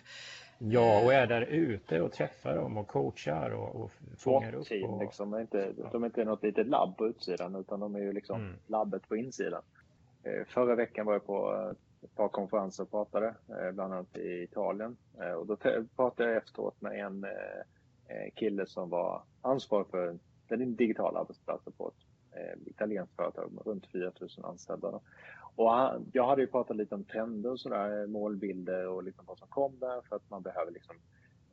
[0.58, 4.66] Ja, och är där ute och träffar dem och coachar och, och fångar upp.
[4.66, 5.02] Team, och...
[5.02, 8.12] liksom, är inte, De är inte något litet labb på utsidan utan de är ju
[8.12, 8.56] liksom mm.
[8.66, 9.62] labbet på insidan.
[10.22, 11.70] Eh, förra veckan var jag på eh,
[12.04, 14.96] ett par konferenser och pratade, eh, bland annat i Italien.
[15.38, 15.56] Och då
[15.96, 17.26] pratade jag efteråt med en
[18.34, 20.18] kille som var ansvarig för
[20.56, 25.00] den digitala arbetsplats på ett eh, italienskt företag med runt 4000 anställda.
[25.56, 29.38] Och han, jag hade ju pratat lite om trender och sådär, målbilder och liksom vad
[29.38, 30.96] som kom där för att man behöver liksom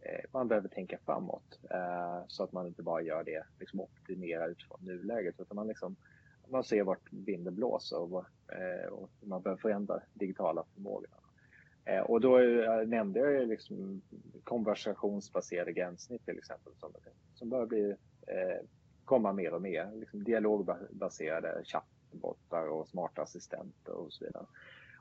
[0.02, 4.48] eh, man behöver tänka framåt eh, så att man inte bara gör det, liksom optimera
[4.48, 5.96] utifrån nuläget utan man liksom
[6.48, 11.18] man ser vart vinden blåser och, eh, och man behöver förändra digitala förmågorna.
[11.86, 14.02] Eh, och då eh, nämnde jag ju liksom
[14.44, 16.92] konversationsbaserade gränssnitt till exempel som,
[17.34, 17.96] som börjar bli,
[18.28, 18.66] eh,
[19.06, 19.92] komma mer och mer.
[19.96, 24.46] Liksom dialogbaserade chattbottar och smarta assistenter och så vidare.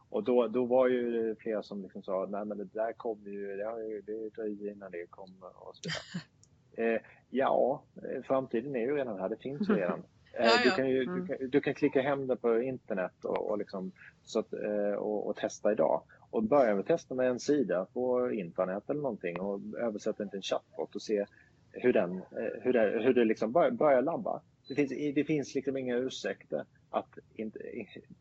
[0.08, 3.56] Och då, då var ju flera som liksom sa, nej men det där kommer ju,
[3.56, 6.24] det, det dröjer innan det kommer och så vidare.
[6.76, 7.82] Eh, ja,
[8.24, 10.02] framtiden är ju redan här, det finns ju redan.
[10.38, 10.50] Eh.
[10.64, 11.20] Du, kan ju, mm.
[11.20, 14.52] du, kan, du, kan, klicka hem det på internet och, och, liksom, så att,
[14.98, 16.02] och, och testa idag
[16.34, 20.36] och börja med testa med en sida på internet eller någonting och översätta den till
[20.36, 21.26] en chatbot och se
[21.74, 24.42] hur, den, eh, hur det, hur det liksom börjar, börjar labba.
[24.68, 27.58] Det finns, det finns liksom inga ursäkter att inte,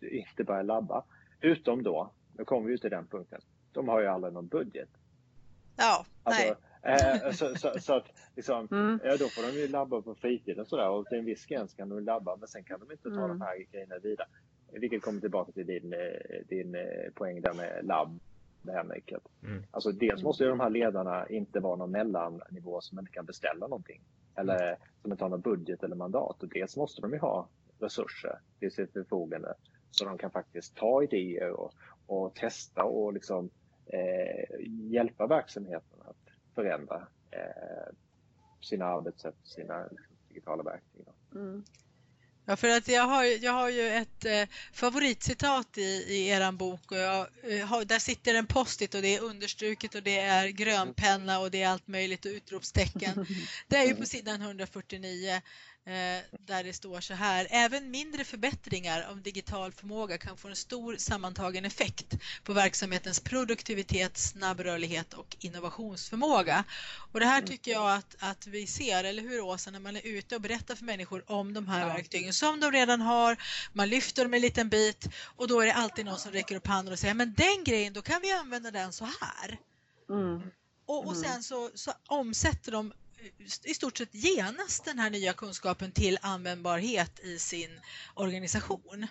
[0.02, 1.04] inte börja labba.
[1.42, 4.90] Utom då, nu kommer vi till den punkten, de har ju aldrig någon budget.
[5.78, 6.56] Ja, alltså, nej.
[6.84, 9.00] Eh, så, så, så, att liksom, mm.
[9.04, 11.74] ja, då får de ju labba på fritiden och sådär och till en viss gräns
[11.74, 13.28] kan de labba men sen kan de inte ta mm.
[13.28, 14.28] de här grejerna vidare.
[14.72, 18.20] Vilket kommer tillbaka till din, eh, din eh, poäng där med labb.
[18.64, 19.02] Det här med
[19.44, 19.64] mm.
[19.72, 23.68] Alltså dels måste ju de här ledarna inte vara någon mellannivå som inte kan beställa
[23.68, 24.02] någonting.
[24.36, 26.44] Eller som inte har någon budget eller mandat.
[26.44, 27.48] Och dels måste de ju ha
[27.80, 29.54] resurser till sitt förfogande.
[29.92, 31.74] Så de kan faktiskt ta idéer och,
[32.08, 33.50] och testa och liksom
[33.86, 37.94] eh, hjälpa verksamheten att förändra eh,
[38.62, 41.06] sina arbetssätt, sina liksom, digitala verktyg.
[41.36, 41.64] Mm.
[42.46, 46.92] Ja, för att jag har, jag har ju ett eh, favoritcitat i, i er bok
[46.92, 50.48] och jag, eh, har, där sitter en post-it och det är understruket och det är
[50.48, 53.26] grönpenna och det är allt möjligt och utropstecken.
[53.68, 55.42] Det är ju på sidan 149 Eh,
[55.86, 57.48] där det står så här.
[57.50, 64.18] Även mindre förbättringar av digital förmåga kan få en stor sammantagen effekt på verksamhetens produktivitet,
[64.18, 66.64] snabbrörlighet och innovationsförmåga.
[67.12, 67.48] Och det här mm.
[67.48, 70.76] tycker jag att, att vi ser, eller hur Åsa, när man är ute och berättar
[70.76, 73.38] för människor om de här verktygen som de redan har.
[73.74, 76.68] Man lyfter dem en liten bit och då är det alltid någon som räcker upp
[76.68, 79.60] handen och säger men den grejen, då kan vi använda den så här.
[80.10, 80.42] Mm.
[80.86, 81.44] Och, och, sen mm.
[81.44, 82.94] så, så omsätter de
[83.64, 87.70] i stort sett genast den här nya kunskapen till användbarhet i sin
[88.16, 89.08] organisation.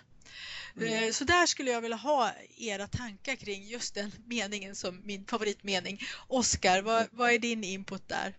[0.77, 1.03] Mm.
[1.03, 5.25] Eh, så där skulle jag vilja ha era tankar kring just den meningen som min
[5.25, 5.99] favoritmening.
[6.27, 8.33] Oskar, vad, vad är din input där?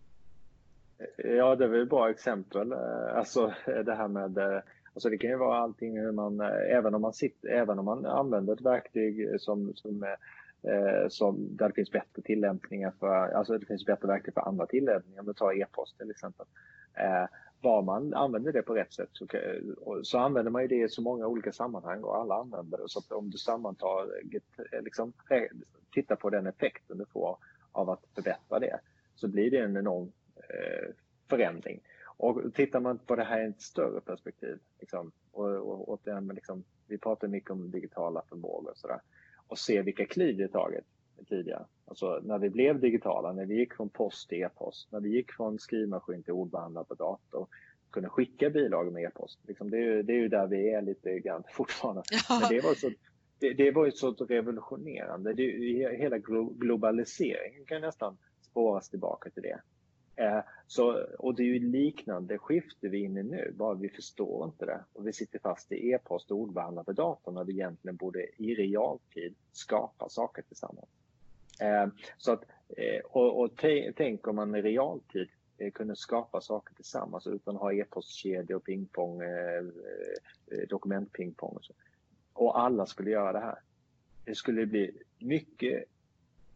[1.16, 2.72] Ja, det är väl ett bra exempel.
[2.72, 4.60] Eh, alltså det här med eh,
[4.94, 8.06] Alltså det kan ju vara allting hur man, även om man, sitter, även om man
[8.06, 10.04] använder ett verktyg som, som
[10.68, 14.66] eh, som, där det finns bättre tillämpningar för, alltså det finns bättre verktyg för andra
[14.66, 16.46] tillämpningar, om du tar e-post till exempel.
[16.94, 17.26] Eh,
[17.60, 19.26] var man använder det på rätt sätt så,
[20.02, 22.84] så använder man ju det i så många olika sammanhang och alla använder det.
[22.86, 25.42] Så att om du sammantaget eh, liksom, eh,
[25.92, 27.36] tittar på den effekten du får
[27.72, 28.80] av att förbättra det
[29.14, 30.94] så blir det en enorm eh,
[31.28, 31.80] förändring.
[32.16, 36.28] Och tittar man på det här i ett större perspektiv, liksom, och, och, och den,
[36.28, 39.00] liksom, vi pratar mycket om digitala förmågor och sådär
[39.48, 40.84] och se vilka kliv vi tagit
[41.28, 41.64] tidigare.
[41.86, 45.32] Alltså när vi blev digitala, när vi gick från post till e-post, när vi gick
[45.32, 47.46] från skrivmaskin till ordbehandlare på dator,
[47.90, 49.38] kunde skicka bilagor med e-post.
[49.46, 52.02] Liksom det, är ju, det är ju där vi är lite grann fortfarande.
[52.10, 52.38] Ja.
[52.40, 52.90] Men det var så
[53.38, 55.34] det, det var ju så revolutionerande.
[55.34, 55.42] Det,
[55.98, 56.18] hela
[56.58, 59.60] globaliseringen kan nästan spåras tillbaka till det.
[60.16, 63.88] Eh, så, och det är ju liknande skifte vi är inne i nu, bara vi
[63.88, 64.84] förstår inte det.
[64.92, 68.54] Och vi sitter fast i e-post och ordbehandlar på datorn när vi egentligen borde i
[68.54, 70.88] realtid skapa saker tillsammans.
[71.60, 71.86] Eh,
[72.18, 73.50] så att, eh, och, och
[73.96, 79.22] tänk om man i realtid eh, kunde skapa saker tillsammans utan att ha e-postkedjor, pingpong,
[79.22, 79.64] eh,
[80.50, 81.72] eh, dokumentpingpong och så.
[82.32, 83.58] Och alla skulle göra det här.
[84.24, 85.84] Det skulle bli mycket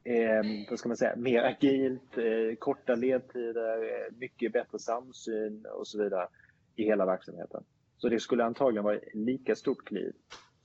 [0.04, 5.86] eh, vad ska man säga, mer agilt, eh, korta ledtider, eh, mycket bättre samsyn och
[5.86, 6.28] så vidare
[6.76, 7.64] i hela verksamheten.
[7.96, 10.12] Så det skulle antagligen vara lika stort kliv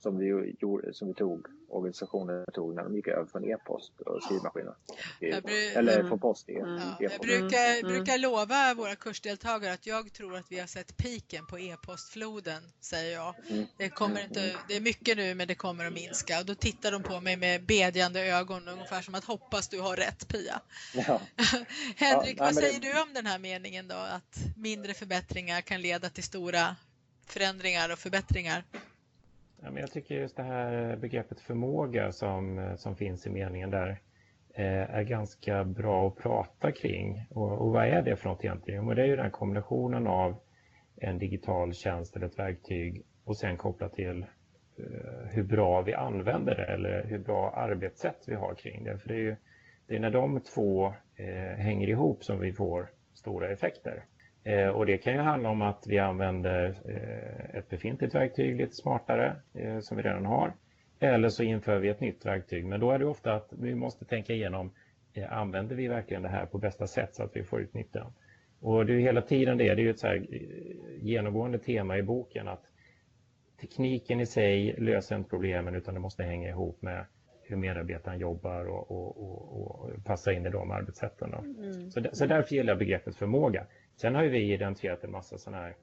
[0.04, 4.22] som vi, gjorde, som vi tog, organisationen tog när de gick över från e-post och
[4.22, 4.74] skrivmaskiner.
[5.20, 6.08] Eller mm.
[6.08, 6.76] från post till mm.
[6.76, 7.00] e-post.
[7.00, 7.92] Jag brukar, mm.
[7.92, 13.14] brukar lova våra kursdeltagare att jag tror att vi har sett piken på e-postfloden, säger
[13.14, 13.34] jag.
[13.50, 13.66] Mm.
[13.76, 16.40] Det, kommer inte, det är mycket nu men det kommer att minska.
[16.40, 19.96] Och då tittar de på mig med bedjande ögon, ungefär som att hoppas du har
[19.96, 20.60] rätt Pia.
[20.94, 21.20] Ja.
[21.96, 22.92] Henrik, ja, vad säger det...
[22.92, 23.96] du om den här meningen då?
[23.96, 26.76] Att mindre förbättringar kan leda till stora
[27.26, 28.64] förändringar och förbättringar?
[29.64, 34.00] Ja, men jag tycker just det här begreppet förmåga som, som finns i meningen där
[34.54, 37.26] eh, är ganska bra att prata kring.
[37.30, 38.88] Och, och vad är det för något egentligen?
[38.88, 40.36] Och det är ju den kombinationen av
[40.96, 44.22] en digital tjänst eller ett verktyg och sen kopplat till
[44.78, 48.98] eh, hur bra vi använder det eller hur bra arbetssätt vi har kring det.
[48.98, 49.36] För det är, ju,
[49.86, 50.86] det är när de två
[51.16, 54.04] eh, hänger ihop som vi får stora effekter.
[54.44, 58.74] Eh, och det kan ju handla om att vi använder eh, ett befintligt verktyg lite
[58.74, 60.52] smartare eh, som vi redan har.
[61.00, 62.66] Eller så inför vi ett nytt verktyg.
[62.66, 64.70] Men då är det ofta att vi måste tänka igenom,
[65.28, 68.12] använder vi verkligen det här på bästa sätt så att vi får ut nyttan?
[68.60, 70.18] Och det är hela tiden det, det är ju ett så
[71.00, 72.64] genomgående tema i boken att
[73.60, 77.04] tekniken i sig löser inte problemen utan det måste hänga ihop med
[77.42, 81.34] hur medarbetaren jobbar och, och, och, och passa in i de arbetssätten.
[81.34, 81.90] Mm.
[81.90, 83.66] Så, så därför gillar jag begreppet förmåga.
[83.96, 85.76] Sen har vi identifierat en massa sådana här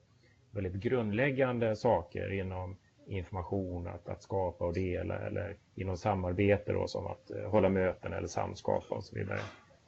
[0.50, 7.06] väldigt grundläggande saker inom information, att, att skapa och dela eller inom samarbete då, som
[7.06, 9.40] att eh, hålla möten eller samskapa och så vidare.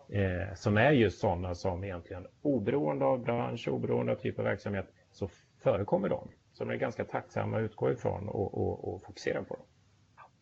[0.08, 4.86] Eh, som är just sådana som egentligen oberoende av bransch, oberoende av typ av verksamhet,
[5.12, 5.28] så
[5.62, 6.28] förekommer de.
[6.58, 9.64] De är ganska tacksamma att utgå ifrån och, och, och fokusera på dem.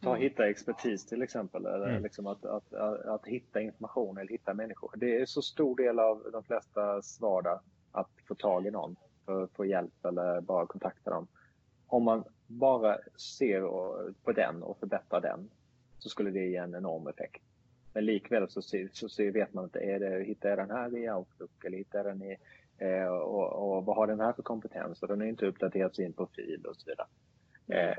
[0.03, 2.03] Ta hitta expertis till exempel, eller mm.
[2.03, 4.91] liksom att, att, att, att, hitta information eller hitta människor.
[4.97, 7.61] Det är så stor del av de flestas vardag
[7.93, 11.27] att få tag i någon för att få hjälp eller bara kontakta dem.
[11.87, 13.61] Om man bara ser
[14.25, 15.51] på den och förbättrar den
[15.99, 17.43] så skulle det ge en enorm effekt.
[17.93, 21.11] Men likväl så, så, så vet man inte, är det, hittar jag den här i
[21.11, 22.37] Outlook eller hittar den i
[22.79, 25.03] eh, och, och, vad har den här för kompetens?
[25.03, 27.07] Och den är inte uppdaterad sin profil och så vidare.
[27.69, 27.97] Eh,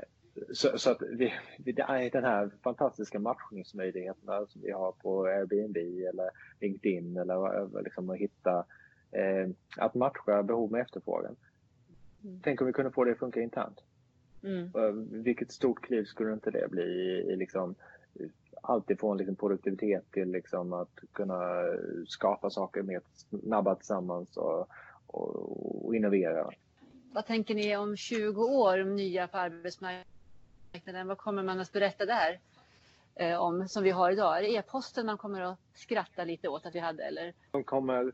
[0.52, 1.32] så, så, att vi,
[1.76, 6.30] är den här fantastiska matchningsmöjligheterna som vi har på Airbnb eller
[6.60, 8.64] LinkedIn eller liksom att hitta
[9.14, 11.36] eh, att matcha behov med efterfrågan.
[12.24, 12.40] Mm.
[12.44, 13.80] Tänk om vi kunde få det att funka internt.
[14.42, 14.64] Mm.
[14.64, 17.74] Eh, vilket stort kliv skulle inte det bli i, i liksom,
[18.62, 21.64] alltifrån liksom produktivitet till liksom att kunna
[22.06, 23.00] skapa saker mer
[23.42, 24.68] snabba tillsammans och,
[25.06, 26.50] och, och innovera.
[27.12, 31.08] Vad tänker ni om 20 år om nya på arbetsmarknaden?
[31.08, 32.40] Vad kommer man att berätta där
[33.14, 34.38] eh, om som vi har idag?
[34.38, 37.32] Är det e-posten man kommer att skratta lite åt att vi hade eller?
[37.50, 38.12] De kommer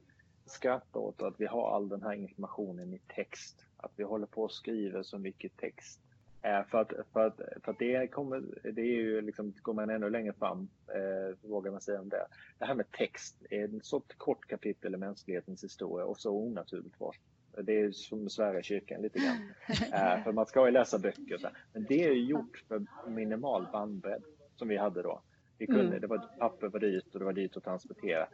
[0.51, 3.65] skratta åt att vi har all den här informationen i text.
[3.77, 6.01] Att vi håller på och skriver så mycket text.
[6.43, 9.91] Eh, för att, för att, för att det, kommer, det är ju liksom, går man
[9.91, 12.27] ännu längre fram, eh, vågar man säga om det.
[12.59, 17.01] Det här med text är ett så kort kapitel i mänsklighetens historia och så onaturligt
[17.01, 17.17] oss.
[17.63, 19.53] Det är som att svära i kyrkan lite grann.
[19.93, 21.49] Eh, för man ska ju läsa böcker så.
[21.73, 24.23] Men det är ju gjort för minimal bandbredd
[24.57, 25.23] som vi hade då.
[25.59, 26.01] Vi kunde, mm.
[26.01, 28.29] det var, papper var dyrt och det var dyrt att transportera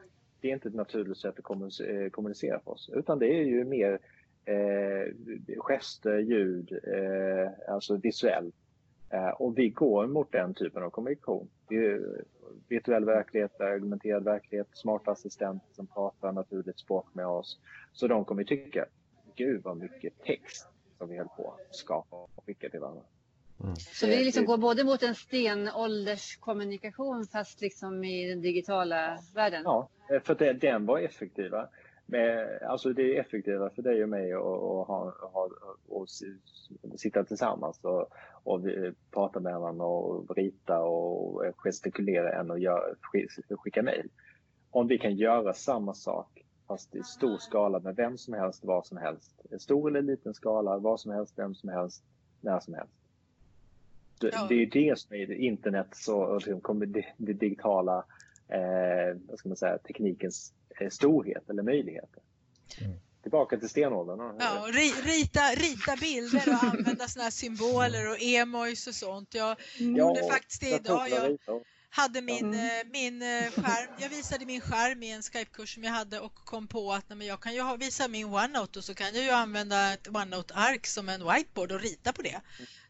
[0.47, 3.65] det är inte ett naturligt sätt att eh, kommunicera för oss, utan det är ju
[3.65, 3.99] mer
[4.45, 5.15] eh,
[5.59, 8.55] gester, ljud, eh, alltså visuellt.
[9.11, 11.49] Eh, och vi går mot den typen av kommunikation.
[12.69, 17.59] Virtuell verklighet, argumenterad verklighet, smarta assistenter som pratar naturligt språk med oss.
[17.93, 18.87] Så de kommer tycka,
[19.37, 20.69] gud vad mycket text
[20.99, 23.03] som vi höll på att skapa och skicka till varandra.
[23.61, 23.77] Mm.
[23.77, 29.63] Så vi liksom går både mot en stenålderskommunikation fast liksom i den digitala världen?
[29.65, 29.89] Ja,
[30.25, 31.69] för det, den var effektiva.
[32.07, 35.51] Men, alltså det är effektivare för dig och mig att ha, ha,
[35.89, 36.07] och
[36.97, 38.09] sitta tillsammans och,
[38.43, 38.61] och
[39.11, 42.95] prata med varandra och rita och gestikulera än att göra,
[43.51, 44.09] skicka mejl.
[44.71, 48.83] Om vi kan göra samma sak fast i stor skala med vem som helst, var
[48.83, 49.33] som helst.
[49.59, 52.05] Stor eller liten skala, var som helst, vem som helst,
[52.41, 52.93] när som helst.
[54.21, 58.05] Det, det är det som är internet och liksom, det, det digitala,
[58.49, 62.23] eh, vad ska man säga, teknikens eh, storhet eller möjligheter.
[62.81, 62.97] Mm.
[63.23, 64.37] Tillbaka till stenåldern.
[64.39, 64.67] Ja,
[65.05, 69.35] rita, rita bilder och använda såna här symboler och emojis och sånt.
[69.35, 71.09] Jag ja, gjorde faktiskt det idag.
[71.11, 71.39] Jag,
[71.91, 72.91] hade min, mm.
[72.93, 76.67] min eh, skärm, jag visade min skärm i en Skype-kurs som jag hade och kom
[76.67, 79.93] på att nej, jag kan ju visa min OneNote och så kan jag ju använda
[79.93, 82.41] ett OneNote-ark som en whiteboard och rita på det.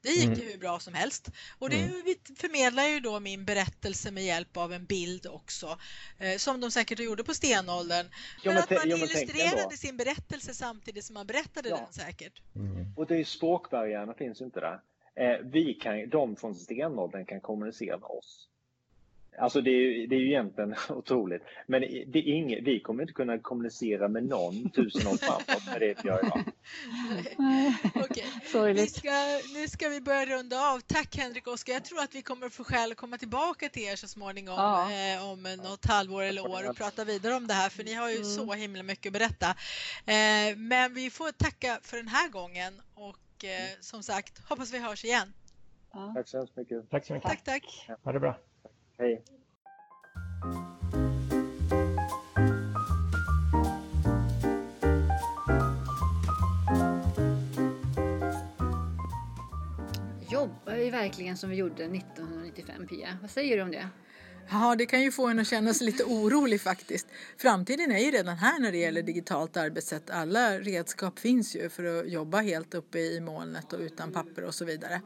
[0.03, 0.39] Det gick mm.
[0.39, 1.31] ju hur bra som helst.
[1.59, 2.03] Och det mm.
[2.37, 5.79] förmedlar ju då min berättelse med hjälp av en bild också,
[6.19, 8.07] eh, som de säkert gjorde på stenåldern.
[8.45, 11.77] Men, men att man jo, illustrerade sin berättelse samtidigt som man berättade ja.
[11.77, 12.43] den säkert.
[12.55, 12.93] Mm.
[12.97, 14.81] Och det är språkbarriärerna finns inte där.
[15.15, 18.49] Eh, vi kan, de från stenåldern kan kommunicera med oss.
[19.39, 21.43] Alltså det är, det är ju egentligen otroligt.
[21.67, 25.81] Men det är inget, vi kommer inte kunna kommunicera med någon tusen år framåt med
[25.81, 26.45] det vi gör idag.
[27.95, 29.11] Okej, nu ska,
[29.55, 30.81] nu ska vi börja runda av.
[30.81, 31.73] Tack Henrik och Oskar.
[31.73, 34.91] Jag tror att vi kommer få skäl att komma tillbaka till er så småningom ja.
[34.93, 38.11] eh, om något halvår eller år och prata vidare om det här för ni har
[38.11, 38.29] ju mm.
[38.29, 39.47] så himla mycket att berätta.
[40.07, 44.79] Eh, men vi får tacka för den här gången och eh, som sagt hoppas vi
[44.79, 45.33] hörs igen.
[45.93, 46.13] Ja.
[46.15, 46.91] Tack så hemskt mycket.
[46.91, 47.29] Tack så mycket.
[47.29, 47.89] Tack, tack.
[48.05, 48.39] Ha det bra.
[48.99, 49.23] Hej.
[60.31, 63.19] Jobb, är verkligen som vi gjorde 1995 Pia.
[63.21, 63.89] Vad säger du om det?
[64.51, 67.07] Ja, det kan ju få en att känna sig lite orolig faktiskt.
[67.37, 70.11] Framtiden är ju redan här när det gäller digitalt arbetssätt.
[70.11, 74.55] Alla redskap finns ju för att jobba helt uppe i molnet och utan papper och
[74.55, 75.01] så vidare.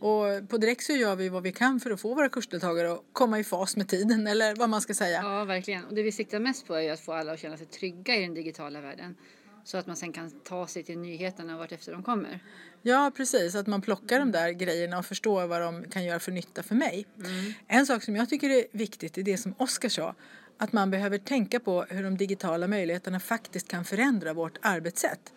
[0.00, 3.04] Och på Direkt så gör vi vad vi kan för att få våra kursdeltagare att
[3.12, 5.22] komma i fas med tiden eller vad man ska säga.
[5.22, 5.84] Ja, verkligen.
[5.84, 8.20] Och det vi siktar mest på är att få alla att känna sig trygga i
[8.20, 9.16] den digitala världen.
[9.64, 12.40] Så att man sen kan ta sig till nyheterna vart efter de kommer.
[12.82, 13.54] Ja, precis.
[13.54, 16.74] Att man plockar de där grejerna och förstår vad de kan göra för nytta för
[16.74, 17.06] mig.
[17.18, 17.52] Mm.
[17.68, 20.14] En sak som jag tycker är viktigt är det som Oskar sa.
[20.58, 25.32] Att man behöver tänka på hur de digitala möjligheterna faktiskt kan förändra vårt arbetssätt.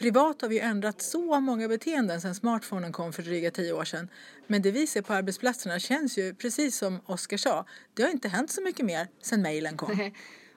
[0.00, 4.08] Privat har vi ändrat så många beteenden sedan smartphonen kom för dryga tio år sedan.
[4.46, 7.66] Men det vi ser på arbetsplatserna känns ju precis som Oskar sa.
[7.94, 10.10] Det har inte hänt så mycket mer sedan mejlen kom.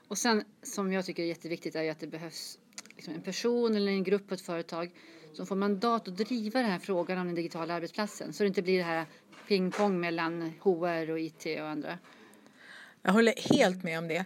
[0.07, 2.59] Och sen som jag tycker är jätteviktigt är ju att det behövs
[2.95, 4.91] liksom en person eller en grupp på ett företag
[5.33, 8.33] som får mandat att driva den här frågan om den digitala arbetsplatsen.
[8.33, 9.05] Så det inte blir det här
[9.47, 11.97] pingpong mellan HR och IT och andra.
[13.01, 14.25] Jag håller helt med om det.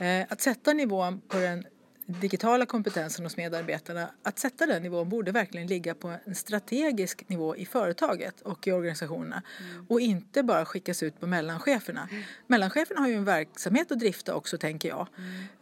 [0.00, 1.66] Eh, att sätta nivån på den
[2.06, 7.56] digitala kompetensen hos medarbetarna, att sätta den nivån borde verkligen ligga på en strategisk nivå
[7.56, 9.86] i företaget och i organisationerna mm.
[9.88, 12.08] och inte bara skickas ut på mellancheferna.
[12.10, 12.22] Mm.
[12.46, 15.06] Mellancheferna har ju en verksamhet att drifta också tänker jag.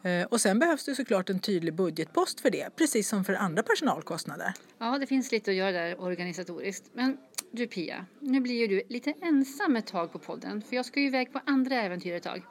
[0.02, 0.22] Mm.
[0.22, 3.62] Eh, och sen behövs det såklart en tydlig budgetpost för det, precis som för andra
[3.62, 4.52] personalkostnader.
[4.78, 6.90] Ja, det finns lite att göra där organisatoriskt.
[6.92, 7.16] Men
[7.50, 11.00] du Pia, nu blir ju du lite ensam ett tag på podden för jag ska
[11.00, 12.42] ju iväg på andra äventyr ett tag.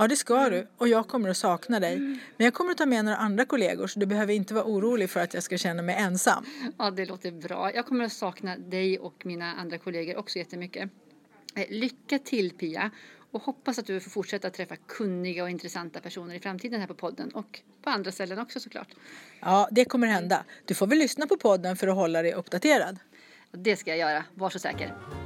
[0.00, 0.66] Ja, det ska du.
[0.76, 1.98] Och jag kommer att sakna dig.
[1.98, 5.10] Men jag kommer att ta med några andra kollegor så du behöver inte vara orolig
[5.10, 6.44] för att jag ska känna mig ensam.
[6.78, 7.74] Ja, det låter bra.
[7.74, 10.90] Jag kommer att sakna dig och mina andra kollegor också jättemycket.
[11.54, 12.90] Eh, lycka till Pia
[13.30, 16.94] och hoppas att du får fortsätta träffa kunniga och intressanta personer i framtiden här på
[16.94, 18.88] podden och på andra ställen också såklart.
[19.40, 20.44] Ja, det kommer hända.
[20.64, 22.98] Du får väl lyssna på podden för att hålla dig uppdaterad.
[23.52, 25.17] Det ska jag göra, var så säker.